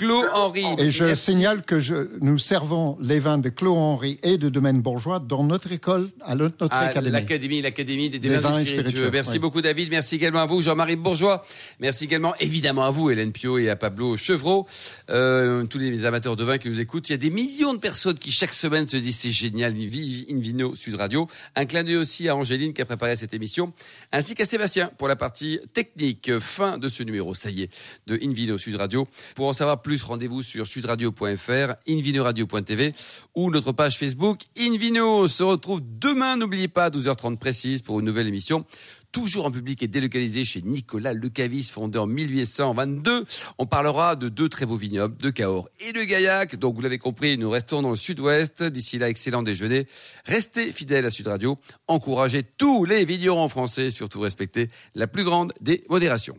Claude 0.00 0.30
Henry. 0.32 0.64
Et 0.78 0.90
je 0.90 1.04
Merci. 1.04 1.32
signale 1.32 1.62
que 1.62 1.78
je, 1.78 2.08
nous 2.22 2.38
servons 2.38 2.96
les 3.02 3.18
vins 3.18 3.36
de 3.36 3.50
Clos 3.50 3.76
Henry 3.76 4.18
et 4.22 4.38
de 4.38 4.48
Domaine 4.48 4.80
Bourgeois 4.80 5.18
dans 5.20 5.44
notre 5.44 5.72
école, 5.72 6.08
à 6.22 6.34
notre, 6.34 6.56
notre 6.58 6.74
à 6.74 6.80
académie. 6.80 7.12
l'Académie, 7.12 7.60
l'Académie 7.60 8.08
des, 8.08 8.18
des 8.18 8.30
vins 8.30 8.50
spiritueux. 8.64 8.76
spiritueux, 8.78 9.10
Merci 9.12 9.32
oui. 9.32 9.38
beaucoup, 9.40 9.60
David. 9.60 9.90
Merci 9.90 10.14
également 10.14 10.38
à 10.40 10.46
vous, 10.46 10.62
Jean-Marie 10.62 10.96
Bourgeois. 10.96 11.44
Merci 11.80 12.04
également, 12.04 12.34
évidemment, 12.40 12.84
à 12.86 12.90
vous, 12.90 13.10
Hélène 13.10 13.30
Pio, 13.30 13.58
et 13.58 13.68
à 13.68 13.76
Pablo 13.76 14.16
Chevreau, 14.16 14.66
euh, 15.10 15.64
tous 15.64 15.76
les 15.76 16.06
amateurs 16.06 16.34
de 16.34 16.44
vin 16.44 16.56
qui 16.56 16.70
nous 16.70 16.80
écoutent. 16.80 17.10
Il 17.10 17.12
y 17.12 17.14
a 17.16 17.18
des 17.18 17.28
millions 17.28 17.74
de 17.74 17.78
personnes 17.78 18.18
qui, 18.18 18.30
chaque 18.30 18.54
semaine, 18.54 18.88
se 18.88 18.96
disent 18.96 19.18
c'est 19.18 19.30
génial, 19.30 19.74
vive 19.74 20.24
Invino 20.30 20.74
Sud 20.74 20.94
Radio. 20.94 21.28
Un 21.56 21.66
clin 21.66 21.84
d'œil 21.84 21.96
aussi 21.98 22.26
à 22.26 22.36
Angéline 22.36 22.72
qui 22.72 22.80
a 22.80 22.86
préparé 22.86 23.16
cette 23.16 23.34
émission, 23.34 23.74
ainsi 24.12 24.34
qu'à 24.34 24.46
Sébastien 24.46 24.90
pour 24.96 25.08
la 25.08 25.16
partie 25.16 25.60
technique. 25.74 26.30
Fin 26.40 26.78
de 26.78 26.88
ce 26.88 27.02
numéro, 27.02 27.34
ça 27.34 27.50
y 27.50 27.64
est, 27.64 27.70
de 28.06 28.18
Invino 28.22 28.56
Sud 28.56 28.76
Radio. 28.76 29.06
Pour 29.34 29.46
en 29.46 29.52
savoir 29.52 29.82
rendez-vous 29.98 30.42
sur 30.42 30.66
sudradio.fr, 30.66 31.74
invinoradio.tv 31.88 32.92
ou 33.34 33.50
notre 33.50 33.72
page 33.72 33.98
Facebook 33.98 34.40
Invino. 34.58 35.24
On 35.24 35.28
se 35.28 35.42
retrouve 35.42 35.80
demain, 35.82 36.36
n'oubliez 36.36 36.68
pas, 36.68 36.86
à 36.86 36.90
12h30 36.90 37.36
précise 37.36 37.82
pour 37.82 38.00
une 38.00 38.06
nouvelle 38.06 38.28
émission. 38.28 38.64
Toujours 39.12 39.46
en 39.46 39.50
public 39.50 39.82
et 39.82 39.88
délocalisé 39.88 40.44
chez 40.44 40.62
Nicolas 40.62 41.12
Lecavis, 41.12 41.64
fondé 41.64 41.98
en 41.98 42.06
1822. 42.06 43.24
On 43.58 43.66
parlera 43.66 44.14
de 44.14 44.28
deux 44.28 44.48
très 44.48 44.66
beaux 44.66 44.76
vignobles, 44.76 45.16
de 45.16 45.30
Cahors 45.30 45.68
et 45.80 45.92
de 45.92 46.02
Gaillac. 46.04 46.54
Donc, 46.56 46.76
vous 46.76 46.82
l'avez 46.82 46.98
compris, 46.98 47.36
nous 47.36 47.50
restons 47.50 47.82
dans 47.82 47.90
le 47.90 47.96
sud-ouest. 47.96 48.62
D'ici 48.62 48.98
là, 48.98 49.08
excellent 49.08 49.42
déjeuner. 49.42 49.86
Restez 50.26 50.70
fidèles 50.70 51.06
à 51.06 51.10
Sud 51.10 51.26
Radio. 51.26 51.58
Encouragez 51.88 52.44
tous 52.44 52.84
les 52.84 53.04
vignerons 53.04 53.48
français, 53.48 53.90
surtout 53.90 54.20
respectez 54.20 54.68
la 54.94 55.08
plus 55.08 55.24
grande 55.24 55.52
des 55.60 55.84
modérations. 55.90 56.36